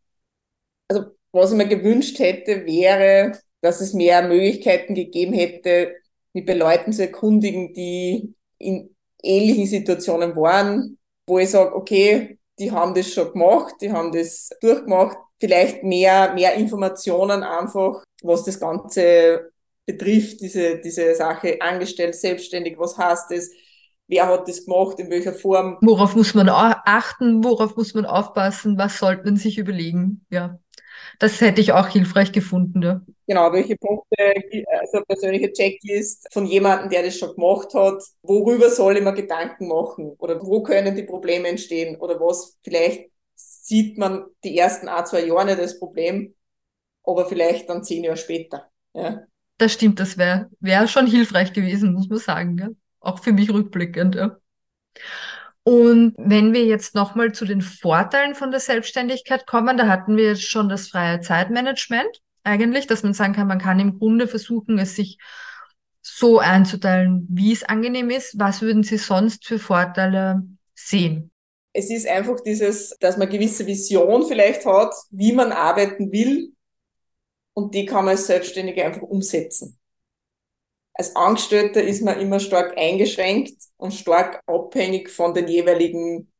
Also, 0.88 1.06
was 1.32 1.52
ich 1.52 1.56
mir 1.58 1.68
gewünscht 1.68 2.18
hätte, 2.18 2.66
wäre, 2.66 3.32
dass 3.60 3.80
es 3.80 3.94
mehr 3.94 4.22
Möglichkeiten 4.26 4.94
gegeben 4.94 5.32
hätte, 5.34 5.94
mich 6.32 6.46
bei 6.46 6.54
Leuten 6.54 6.92
zu 6.92 7.02
erkundigen, 7.02 7.74
die 7.74 8.34
in 8.58 8.94
ähnlichen 9.22 9.66
Situationen 9.66 10.36
waren, 10.36 10.98
wo 11.26 11.38
ich 11.38 11.50
sage, 11.50 11.74
okay, 11.74 12.38
die 12.58 12.70
haben 12.72 12.94
das 12.94 13.12
schon 13.12 13.32
gemacht, 13.32 13.76
die 13.80 13.92
haben 13.92 14.12
das 14.12 14.50
durchgemacht, 14.60 15.18
vielleicht 15.40 15.84
mehr, 15.84 16.34
mehr 16.34 16.54
Informationen 16.54 17.42
einfach, 17.42 18.04
was 18.22 18.44
das 18.44 18.60
Ganze 18.60 19.52
betrifft, 19.86 20.40
diese, 20.40 20.78
diese 20.80 21.14
Sache 21.14 21.60
angestellt, 21.60 22.14
selbstständig, 22.16 22.78
was 22.78 22.98
heißt 22.98 23.30
das, 23.30 23.50
wer 24.08 24.26
hat 24.26 24.48
das 24.48 24.64
gemacht, 24.64 24.98
in 25.00 25.10
welcher 25.10 25.32
Form. 25.32 25.78
Worauf 25.80 26.14
muss 26.14 26.34
man 26.34 26.48
achten, 26.48 27.42
worauf 27.44 27.76
muss 27.76 27.94
man 27.94 28.06
aufpassen, 28.06 28.78
was 28.78 28.98
sollte 28.98 29.24
man 29.24 29.36
sich 29.36 29.58
überlegen, 29.58 30.24
ja. 30.30 30.58
Das 31.18 31.40
hätte 31.40 31.60
ich 31.60 31.72
auch 31.72 31.88
hilfreich 31.88 32.32
gefunden, 32.32 32.82
ja. 32.82 33.00
Genau, 33.26 33.52
welche 33.52 33.76
Punkte, 33.76 34.16
also 34.80 35.02
persönliche 35.06 35.52
Checklist 35.52 36.28
von 36.32 36.46
jemandem, 36.46 36.90
der 36.90 37.04
das 37.04 37.16
schon 37.16 37.34
gemacht 37.34 37.72
hat, 37.74 38.02
worüber 38.22 38.70
soll 38.70 38.96
ich 38.96 39.02
mir 39.02 39.14
Gedanken 39.14 39.68
machen 39.68 40.12
oder 40.18 40.40
wo 40.42 40.62
können 40.62 40.94
die 40.94 41.04
Probleme 41.04 41.48
entstehen 41.48 41.96
oder 41.96 42.20
was 42.20 42.58
vielleicht 42.62 43.10
sieht 43.34 43.96
man 43.98 44.26
die 44.44 44.58
ersten 44.58 44.88
ein, 44.88 45.06
zwei 45.06 45.24
Jahre 45.24 45.46
nicht 45.46 45.60
das 45.60 45.78
Problem, 45.78 46.34
aber 47.04 47.26
vielleicht 47.26 47.68
dann 47.68 47.82
zehn 47.82 48.04
Jahre 48.04 48.16
später. 48.16 48.70
Ja. 48.94 49.22
Das 49.58 49.72
stimmt, 49.72 50.00
das 50.00 50.18
wäre 50.18 50.50
wär 50.60 50.86
schon 50.88 51.06
hilfreich 51.06 51.52
gewesen, 51.52 51.94
muss 51.94 52.08
man 52.08 52.18
sagen. 52.18 52.58
Ja 52.58 52.68
auch 53.02 53.22
für 53.22 53.32
mich 53.32 53.52
rückblickend. 53.52 54.14
Ja. 54.14 54.36
Und 55.64 56.14
wenn 56.18 56.52
wir 56.52 56.64
jetzt 56.64 56.94
nochmal 56.94 57.32
zu 57.32 57.44
den 57.44 57.60
Vorteilen 57.60 58.34
von 58.34 58.50
der 58.50 58.60
Selbstständigkeit 58.60 59.46
kommen, 59.46 59.76
da 59.76 59.86
hatten 59.86 60.16
wir 60.16 60.24
jetzt 60.24 60.48
schon 60.48 60.68
das 60.68 60.88
freie 60.88 61.20
Zeitmanagement 61.20 62.20
eigentlich, 62.44 62.88
dass 62.88 63.04
man 63.04 63.14
sagen 63.14 63.34
kann, 63.34 63.46
man 63.46 63.60
kann 63.60 63.78
im 63.78 63.98
Grunde 63.98 64.26
versuchen, 64.26 64.78
es 64.78 64.96
sich 64.96 65.18
so 66.00 66.40
einzuteilen, 66.40 67.26
wie 67.30 67.52
es 67.52 67.62
angenehm 67.62 68.10
ist. 68.10 68.38
Was 68.38 68.60
würden 68.62 68.82
Sie 68.82 68.98
sonst 68.98 69.46
für 69.46 69.60
Vorteile 69.60 70.42
sehen? 70.74 71.30
Es 71.72 71.90
ist 71.90 72.08
einfach 72.08 72.40
dieses, 72.40 72.96
dass 72.98 73.16
man 73.16 73.30
gewisse 73.30 73.66
Vision 73.66 74.26
vielleicht 74.26 74.66
hat, 74.66 74.92
wie 75.10 75.32
man 75.32 75.52
arbeiten 75.52 76.10
will. 76.10 76.52
Und 77.54 77.74
die 77.74 77.86
kann 77.86 78.04
man 78.04 78.16
als 78.16 78.26
Selbstständige 78.26 78.84
einfach 78.84 79.02
umsetzen 79.02 79.78
als 80.94 81.16
Angestellter 81.16 81.82
ist 81.82 82.02
man 82.02 82.20
immer 82.20 82.40
stark 82.40 82.76
eingeschränkt 82.76 83.56
und 83.76 83.94
stark 83.94 84.42
abhängig 84.46 85.10
von 85.10 85.34
den 85.34 85.48
jeweiligen 85.48 86.30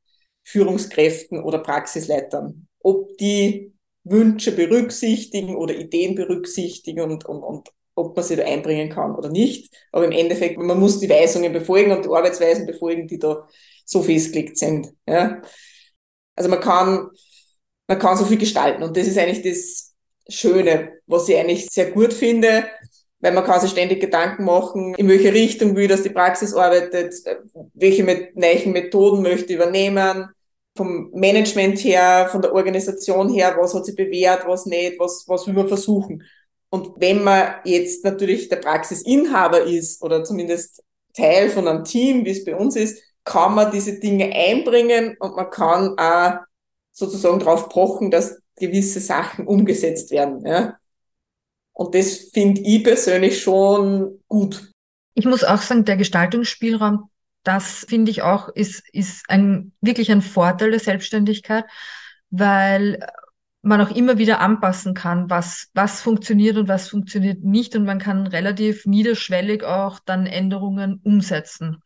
Führungskräften 0.44 1.42
oder 1.42 1.58
Praxisleitern. 1.58 2.68
Ob 2.80 3.16
die 3.18 3.72
Wünsche 4.04 4.52
berücksichtigen 4.52 5.56
oder 5.56 5.74
Ideen 5.74 6.14
berücksichtigen 6.14 7.00
und, 7.00 7.24
und, 7.24 7.42
und 7.42 7.68
ob 7.94 8.16
man 8.16 8.24
sie 8.24 8.36
da 8.36 8.44
einbringen 8.44 8.90
kann 8.90 9.14
oder 9.14 9.28
nicht. 9.28 9.72
Aber 9.92 10.04
im 10.04 10.12
Endeffekt, 10.12 10.58
man 10.58 10.80
muss 10.80 10.98
die 10.98 11.08
Weisungen 11.08 11.52
befolgen 11.52 11.92
und 11.92 12.04
die 12.04 12.10
Arbeitsweisen 12.10 12.66
befolgen, 12.66 13.06
die 13.06 13.18
da 13.18 13.46
so 13.84 14.02
festgelegt 14.02 14.58
sind. 14.58 14.92
Ja. 15.06 15.40
Also 16.34 16.50
man 16.50 16.60
kann, 16.60 17.10
man 17.86 17.98
kann 17.98 18.16
so 18.16 18.24
viel 18.24 18.38
gestalten 18.38 18.82
und 18.82 18.96
das 18.96 19.06
ist 19.06 19.18
eigentlich 19.18 19.42
das 19.42 19.94
Schöne, 20.28 21.00
was 21.06 21.28
ich 21.28 21.36
eigentlich 21.36 21.68
sehr 21.68 21.90
gut 21.90 22.12
finde, 22.12 22.64
weil 23.22 23.32
man 23.32 23.44
kann 23.44 23.60
sich 23.60 23.70
ständig 23.70 24.00
Gedanken 24.00 24.44
machen, 24.44 24.94
in 24.96 25.08
welche 25.08 25.32
Richtung 25.32 25.76
will 25.76 25.88
das 25.88 26.02
die 26.02 26.10
Praxis 26.10 26.54
arbeitet, 26.54 27.14
welche 27.72 28.02
mit 28.02 28.36
neuen 28.36 28.72
Methoden 28.72 29.22
möchte 29.22 29.54
übernehmen, 29.54 30.28
vom 30.76 31.10
Management 31.12 31.78
her, 31.84 32.28
von 32.30 32.42
der 32.42 32.52
Organisation 32.52 33.32
her, 33.32 33.54
was 33.58 33.74
hat 33.74 33.86
sich 33.86 33.94
bewährt, 33.94 34.46
was 34.46 34.66
nicht, 34.66 34.98
was, 34.98 35.24
was 35.28 35.46
will 35.46 35.54
man 35.54 35.68
versuchen. 35.68 36.24
Und 36.70 36.94
wenn 36.96 37.22
man 37.22 37.54
jetzt 37.64 38.04
natürlich 38.04 38.48
der 38.48 38.56
Praxisinhaber 38.56 39.62
ist 39.62 40.02
oder 40.02 40.24
zumindest 40.24 40.82
Teil 41.14 41.48
von 41.50 41.68
einem 41.68 41.84
Team, 41.84 42.24
wie 42.24 42.30
es 42.30 42.44
bei 42.44 42.56
uns 42.56 42.74
ist, 42.74 43.02
kann 43.24 43.54
man 43.54 43.70
diese 43.70 44.00
Dinge 44.00 44.32
einbringen 44.34 45.16
und 45.20 45.36
man 45.36 45.50
kann 45.50 45.96
auch 45.96 46.40
sozusagen 46.90 47.38
darauf 47.38 47.68
pochen, 47.68 48.10
dass 48.10 48.40
gewisse 48.56 49.00
Sachen 49.00 49.46
umgesetzt 49.46 50.10
werden. 50.10 50.44
Ja? 50.44 50.78
Und 51.72 51.94
das 51.94 52.30
finde 52.32 52.60
ich 52.60 52.84
persönlich 52.84 53.42
schon 53.42 54.20
gut. 54.28 54.70
Ich 55.14 55.24
muss 55.24 55.44
auch 55.44 55.60
sagen, 55.60 55.84
der 55.84 55.96
Gestaltungsspielraum, 55.96 57.10
das 57.44 57.86
finde 57.88 58.10
ich 58.10 58.22
auch, 58.22 58.48
ist, 58.48 58.82
ist 58.92 59.24
ein, 59.28 59.72
wirklich 59.80 60.10
ein 60.10 60.22
Vorteil 60.22 60.70
der 60.70 60.80
Selbstständigkeit, 60.80 61.64
weil 62.30 62.98
man 63.62 63.80
auch 63.80 63.94
immer 63.94 64.18
wieder 64.18 64.40
anpassen 64.40 64.92
kann, 64.94 65.30
was, 65.30 65.70
was 65.72 66.02
funktioniert 66.02 66.56
und 66.56 66.68
was 66.68 66.88
funktioniert 66.88 67.44
nicht. 67.44 67.76
Und 67.76 67.84
man 67.84 67.98
kann 67.98 68.26
relativ 68.26 68.86
niederschwellig 68.86 69.62
auch 69.62 70.00
dann 70.00 70.26
Änderungen 70.26 71.00
umsetzen. 71.04 71.82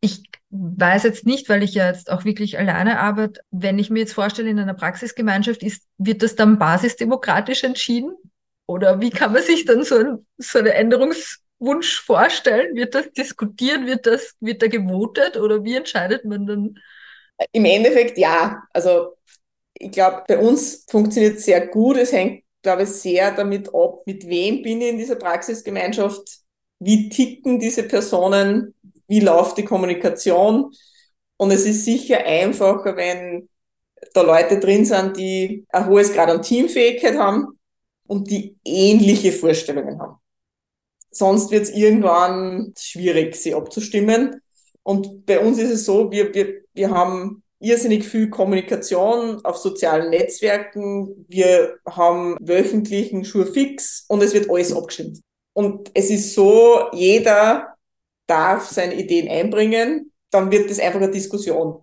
Ich 0.00 0.22
weiß 0.50 1.02
jetzt 1.02 1.26
nicht, 1.26 1.48
weil 1.48 1.62
ich 1.62 1.74
ja 1.74 1.86
jetzt 1.86 2.10
auch 2.10 2.24
wirklich 2.24 2.58
alleine 2.58 3.00
arbeite, 3.00 3.40
wenn 3.50 3.78
ich 3.78 3.90
mir 3.90 4.00
jetzt 4.00 4.14
vorstelle, 4.14 4.48
in 4.48 4.58
einer 4.58 4.74
Praxisgemeinschaft 4.74 5.62
ist, 5.62 5.84
wird 5.98 6.22
das 6.22 6.34
dann 6.34 6.58
basisdemokratisch 6.58 7.64
entschieden? 7.64 8.14
Oder 8.66 9.00
wie 9.00 9.10
kann 9.10 9.32
man 9.32 9.42
sich 9.42 9.64
dann 9.64 9.84
so, 9.84 9.96
ein, 9.96 10.26
so 10.38 10.58
eine 10.58 10.74
Änderungswunsch 10.74 12.00
vorstellen? 12.00 12.74
Wird 12.74 12.94
das 12.94 13.12
diskutiert? 13.12 13.84
Wird 13.86 14.06
das, 14.06 14.34
wird 14.40 14.62
da 14.62 14.68
gewotet? 14.68 15.36
Oder 15.36 15.64
wie 15.64 15.76
entscheidet 15.76 16.24
man 16.24 16.46
dann? 16.46 16.78
Im 17.52 17.64
Endeffekt 17.64 18.16
ja. 18.16 18.62
Also 18.72 19.16
ich 19.74 19.90
glaube, 19.90 20.24
bei 20.26 20.38
uns 20.38 20.86
funktioniert 20.88 21.36
es 21.36 21.44
sehr 21.44 21.66
gut. 21.66 21.96
Es 21.98 22.12
hängt, 22.12 22.44
glaube 22.62 22.84
ich, 22.84 22.88
sehr 22.90 23.32
damit 23.32 23.74
ab, 23.74 24.02
mit 24.06 24.26
wem 24.26 24.62
bin 24.62 24.80
ich 24.80 24.90
in 24.90 24.98
dieser 24.98 25.16
Praxisgemeinschaft, 25.16 26.38
wie 26.78 27.08
ticken 27.10 27.58
diese 27.60 27.82
Personen, 27.82 28.74
wie 29.08 29.20
läuft 29.20 29.58
die 29.58 29.64
Kommunikation. 29.64 30.72
Und 31.36 31.50
es 31.50 31.66
ist 31.66 31.84
sicher 31.84 32.24
einfacher, 32.24 32.96
wenn 32.96 33.48
da 34.14 34.22
Leute 34.22 34.58
drin 34.60 34.84
sind, 34.84 35.16
die 35.16 35.66
ein 35.70 35.86
hohes 35.86 36.12
Grad 36.12 36.30
an 36.30 36.42
Teamfähigkeit 36.42 37.18
haben 37.18 37.53
und 38.06 38.30
die 38.30 38.56
ähnliche 38.64 39.32
Vorstellungen 39.32 40.00
haben. 40.00 40.16
Sonst 41.10 41.50
wird 41.50 41.64
es 41.64 41.70
irgendwann 41.70 42.74
schwierig, 42.76 43.36
sie 43.36 43.54
abzustimmen. 43.54 44.40
Und 44.82 45.26
bei 45.26 45.38
uns 45.40 45.58
ist 45.58 45.70
es 45.70 45.84
so, 45.84 46.10
wir, 46.10 46.34
wir, 46.34 46.62
wir 46.74 46.90
haben 46.90 47.42
irrsinnig 47.60 48.04
viel 48.06 48.28
Kommunikation 48.28 49.42
auf 49.44 49.56
sozialen 49.56 50.10
Netzwerken. 50.10 51.24
Wir 51.28 51.78
haben 51.88 52.36
wöchentlichen 52.40 53.24
Schurfix 53.24 54.04
und 54.08 54.22
es 54.22 54.34
wird 54.34 54.50
alles 54.50 54.74
abgestimmt. 54.74 55.20
Und 55.54 55.90
es 55.94 56.10
ist 56.10 56.34
so, 56.34 56.88
jeder 56.92 57.74
darf 58.26 58.68
seine 58.68 58.94
Ideen 58.94 59.28
einbringen, 59.28 60.12
dann 60.30 60.50
wird 60.50 60.68
das 60.68 60.80
einfach 60.80 61.00
eine 61.00 61.10
Diskussion. 61.10 61.80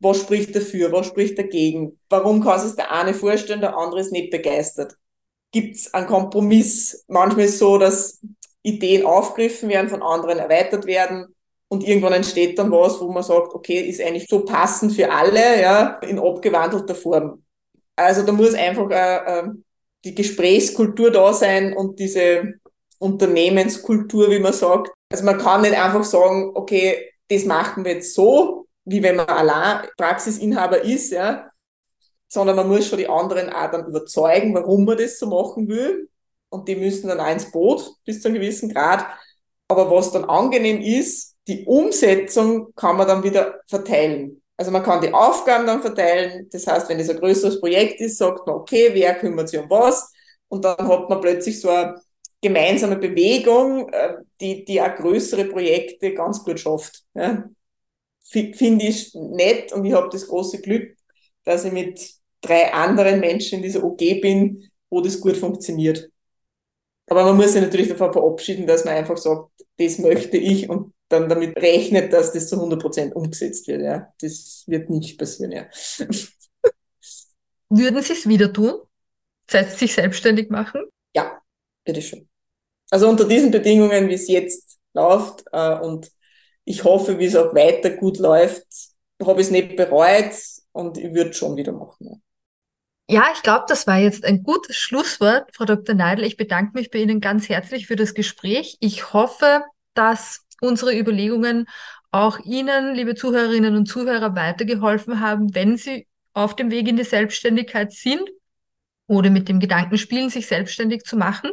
Was 0.00 0.20
spricht 0.20 0.54
dafür, 0.54 0.92
was 0.92 1.06
spricht 1.06 1.38
dagegen? 1.38 1.98
Warum 2.08 2.42
kann 2.42 2.60
sich 2.60 2.74
der 2.76 2.92
eine 2.92 3.14
vorstellen, 3.14 3.60
der 3.60 3.76
andere 3.76 4.00
ist 4.00 4.12
nicht 4.12 4.30
begeistert? 4.30 4.96
Gibt 5.50 5.76
es 5.76 5.94
einen 5.94 6.06
Kompromiss? 6.06 7.04
Manchmal 7.08 7.46
ist 7.46 7.54
es 7.54 7.58
so, 7.58 7.78
dass 7.78 8.20
Ideen 8.62 9.06
aufgegriffen 9.06 9.68
werden, 9.68 9.88
von 9.88 10.02
anderen 10.02 10.38
erweitert 10.38 10.86
werden 10.86 11.34
und 11.68 11.86
irgendwann 11.86 12.14
entsteht 12.14 12.58
dann 12.58 12.70
was, 12.70 13.00
wo 13.00 13.10
man 13.10 13.22
sagt, 13.22 13.54
okay, 13.54 13.80
ist 13.80 14.00
eigentlich 14.00 14.26
so 14.28 14.44
passend 14.44 14.92
für 14.92 15.10
alle, 15.10 15.60
ja, 15.60 15.98
in 16.02 16.18
abgewandelter 16.18 16.94
Form. 16.94 17.42
Also 17.96 18.22
da 18.22 18.32
muss 18.32 18.54
einfach 18.54 18.90
äh, 18.90 19.40
äh, 19.40 19.48
die 20.04 20.14
Gesprächskultur 20.14 21.10
da 21.10 21.32
sein 21.32 21.74
und 21.74 21.98
diese 21.98 22.54
Unternehmenskultur, 22.98 24.30
wie 24.30 24.38
man 24.38 24.52
sagt. 24.52 24.90
Also 25.10 25.24
man 25.24 25.38
kann 25.38 25.62
nicht 25.62 25.74
einfach 25.74 26.04
sagen, 26.04 26.52
okay, 26.54 27.12
das 27.28 27.44
machen 27.44 27.84
wir 27.84 27.94
jetzt 27.94 28.14
so, 28.14 28.66
wie 28.84 29.02
wenn 29.02 29.16
man 29.16 29.28
allein 29.28 29.86
Praxisinhaber 29.96 30.82
ist, 30.82 31.12
ja, 31.12 31.50
sondern 32.28 32.56
man 32.56 32.68
muss 32.68 32.86
schon 32.86 32.98
die 32.98 33.08
anderen 33.08 33.50
auch 33.50 33.70
dann 33.70 33.86
überzeugen, 33.86 34.54
warum 34.54 34.84
man 34.84 34.98
das 34.98 35.18
so 35.18 35.26
machen 35.26 35.68
will. 35.68 36.08
Und 36.50 36.68
die 36.68 36.76
müssen 36.76 37.08
dann 37.08 37.20
auch 37.20 37.30
ins 37.30 37.50
Boot 37.50 37.90
bis 38.04 38.22
zu 38.22 38.28
einem 38.28 38.36
gewissen 38.36 38.72
Grad. 38.72 39.06
Aber 39.68 39.90
was 39.90 40.12
dann 40.12 40.24
angenehm 40.24 40.80
ist, 40.80 41.36
die 41.46 41.64
Umsetzung 41.64 42.74
kann 42.74 42.96
man 42.96 43.08
dann 43.08 43.22
wieder 43.22 43.60
verteilen. 43.66 44.42
Also 44.56 44.70
man 44.70 44.82
kann 44.82 45.00
die 45.00 45.12
Aufgaben 45.12 45.66
dann 45.66 45.82
verteilen. 45.82 46.48
Das 46.50 46.66
heißt, 46.66 46.88
wenn 46.88 47.00
es 47.00 47.08
ein 47.08 47.18
größeres 47.18 47.60
Projekt 47.60 48.00
ist, 48.00 48.18
sagt 48.18 48.46
man, 48.46 48.56
okay, 48.56 48.90
wer 48.92 49.14
kümmert 49.14 49.48
sich 49.48 49.60
um 49.60 49.70
was? 49.70 50.12
Und 50.48 50.64
dann 50.64 50.88
hat 50.88 51.08
man 51.08 51.20
plötzlich 51.20 51.60
so 51.60 51.68
eine 51.70 52.00
gemeinsame 52.40 52.96
Bewegung, 52.96 53.88
äh, 53.90 54.16
die, 54.40 54.64
die 54.64 54.80
auch 54.80 54.94
größere 54.94 55.44
Projekte 55.46 56.14
ganz 56.14 56.42
gut 56.44 56.60
schafft. 56.60 57.04
Ja. 57.14 57.44
Finde 58.20 58.84
ich 58.84 59.14
nett 59.14 59.72
und 59.72 59.84
ich 59.84 59.92
habe 59.94 60.10
das 60.10 60.26
große 60.26 60.60
Glück, 60.60 60.96
dass 61.44 61.64
ich 61.64 61.72
mit 61.72 62.17
drei 62.40 62.72
anderen 62.72 63.20
Menschen 63.20 63.56
in 63.56 63.62
dieser 63.62 63.84
OG 63.84 64.20
bin, 64.20 64.70
wo 64.90 65.00
das 65.00 65.20
gut 65.20 65.36
funktioniert. 65.36 66.10
Aber 67.08 67.24
man 67.24 67.36
muss 67.36 67.52
sich 67.52 67.62
natürlich 67.62 67.88
davon 67.88 68.12
verabschieden, 68.12 68.66
dass 68.66 68.84
man 68.84 68.94
einfach 68.94 69.16
sagt, 69.16 69.50
das 69.78 69.98
möchte 69.98 70.36
ich 70.36 70.68
und 70.68 70.92
dann 71.08 71.28
damit 71.28 71.56
rechnet, 71.56 72.12
dass 72.12 72.32
das 72.32 72.48
zu 72.48 72.56
100 72.56 72.80
Prozent 72.80 73.16
umgesetzt 73.16 73.66
wird. 73.66 73.82
Ja. 73.82 74.12
Das 74.20 74.64
wird 74.66 74.90
nicht 74.90 75.18
passieren. 75.18 75.52
Ja. 75.52 75.66
Würden 77.70 78.02
Sie 78.02 78.12
es 78.12 78.28
wieder 78.28 78.52
tun? 78.52 78.74
Sich 79.48 79.94
selbstständig 79.94 80.50
machen? 80.50 80.82
Ja, 81.14 81.40
ich 81.84 82.08
schon. 82.08 82.28
Also 82.90 83.08
unter 83.08 83.24
diesen 83.26 83.50
Bedingungen, 83.50 84.08
wie 84.08 84.14
es 84.14 84.28
jetzt 84.28 84.78
läuft 84.94 85.44
äh, 85.52 85.78
und 85.78 86.10
ich 86.64 86.84
hoffe, 86.84 87.18
wie 87.18 87.26
es 87.26 87.36
auch 87.36 87.54
weiter 87.54 87.90
gut 87.90 88.18
läuft, 88.18 88.66
habe 89.22 89.40
ich 89.40 89.46
es 89.46 89.50
nicht 89.50 89.76
bereut 89.76 90.34
und 90.72 90.98
ich 90.98 91.12
würde 91.14 91.32
schon 91.32 91.56
wieder 91.56 91.72
machen. 91.72 92.08
Ja. 92.08 92.16
Ja, 93.10 93.30
ich 93.34 93.42
glaube, 93.42 93.64
das 93.68 93.86
war 93.86 93.96
jetzt 93.98 94.24
ein 94.26 94.42
gutes 94.42 94.76
Schlusswort, 94.76 95.48
Frau 95.54 95.64
Dr. 95.64 95.94
Neidl. 95.94 96.24
Ich 96.24 96.36
bedanke 96.36 96.72
mich 96.74 96.90
bei 96.90 96.98
Ihnen 96.98 97.20
ganz 97.20 97.48
herzlich 97.48 97.86
für 97.86 97.96
das 97.96 98.12
Gespräch. 98.12 98.76
Ich 98.80 99.14
hoffe, 99.14 99.64
dass 99.94 100.44
unsere 100.60 100.94
Überlegungen 100.94 101.66
auch 102.10 102.38
Ihnen, 102.40 102.94
liebe 102.94 103.14
Zuhörerinnen 103.14 103.76
und 103.76 103.86
Zuhörer, 103.86 104.36
weitergeholfen 104.36 105.20
haben, 105.20 105.54
wenn 105.54 105.78
Sie 105.78 106.06
auf 106.34 106.54
dem 106.54 106.70
Weg 106.70 106.86
in 106.86 106.96
die 106.98 107.04
Selbstständigkeit 107.04 107.92
sind 107.92 108.28
oder 109.06 109.30
mit 109.30 109.48
dem 109.48 109.58
Gedanken 109.58 109.96
spielen, 109.96 110.28
sich 110.28 110.46
selbstständig 110.46 111.04
zu 111.04 111.16
machen. 111.16 111.52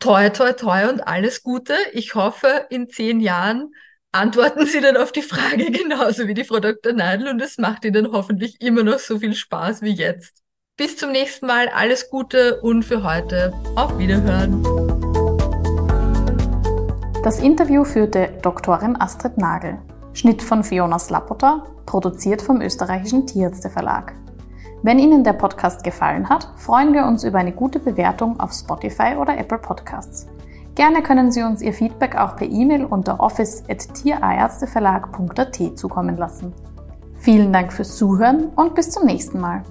Toi, 0.00 0.28
toi, 0.28 0.52
toi 0.52 0.90
und 0.90 1.00
alles 1.00 1.42
Gute. 1.42 1.76
Ich 1.92 2.14
hoffe, 2.14 2.66
in 2.68 2.90
zehn 2.90 3.20
Jahren 3.20 3.72
antworten 4.12 4.66
Sie 4.66 4.82
dann 4.82 4.98
auf 4.98 5.12
die 5.12 5.22
Frage 5.22 5.70
genauso 5.70 6.26
wie 6.28 6.34
die 6.34 6.44
Frau 6.44 6.60
Dr. 6.60 6.92
Neidl 6.92 7.28
und 7.28 7.40
es 7.40 7.56
macht 7.56 7.86
Ihnen 7.86 8.12
hoffentlich 8.12 8.60
immer 8.60 8.82
noch 8.82 8.98
so 8.98 9.18
viel 9.18 9.34
Spaß 9.34 9.80
wie 9.80 9.92
jetzt. 9.92 10.42
Bis 10.78 10.96
zum 10.96 11.10
nächsten 11.10 11.46
Mal, 11.48 11.68
alles 11.76 12.08
Gute 12.08 12.60
und 12.60 12.84
für 12.84 13.02
heute 13.02 13.52
auf 13.74 13.98
Wiederhören. 13.98 14.62
Das 17.24 17.40
Interview 17.40 17.82
führte 17.82 18.28
Doktorin 18.42 18.94
Astrid 19.00 19.38
Nagel. 19.38 19.78
Schnitt 20.12 20.40
von 20.40 20.62
Fiona 20.62 21.00
Slapota, 21.00 21.64
produziert 21.84 22.40
vom 22.40 22.60
österreichischen 22.60 23.26
Tierärzte 23.26 23.70
Verlag. 23.70 24.14
Wenn 24.84 25.00
Ihnen 25.00 25.24
der 25.24 25.32
Podcast 25.32 25.82
gefallen 25.82 26.28
hat, 26.28 26.48
freuen 26.54 26.94
wir 26.94 27.06
uns 27.06 27.24
über 27.24 27.38
eine 27.38 27.50
gute 27.50 27.80
Bewertung 27.80 28.38
auf 28.38 28.52
Spotify 28.52 29.16
oder 29.18 29.36
Apple 29.36 29.58
Podcasts. 29.58 30.28
Gerne 30.76 31.02
können 31.02 31.32
Sie 31.32 31.42
uns 31.42 31.60
Ihr 31.60 31.72
Feedback 31.72 32.14
auch 32.14 32.36
per 32.36 32.46
E-Mail 32.46 32.84
unter 32.84 33.18
office.tierärzteverlag.at 33.18 35.76
zukommen 35.76 36.16
lassen. 36.16 36.54
Vielen 37.18 37.52
Dank 37.52 37.72
fürs 37.72 37.96
Zuhören 37.96 38.52
und 38.54 38.76
bis 38.76 38.92
zum 38.92 39.06
nächsten 39.06 39.40
Mal. 39.40 39.64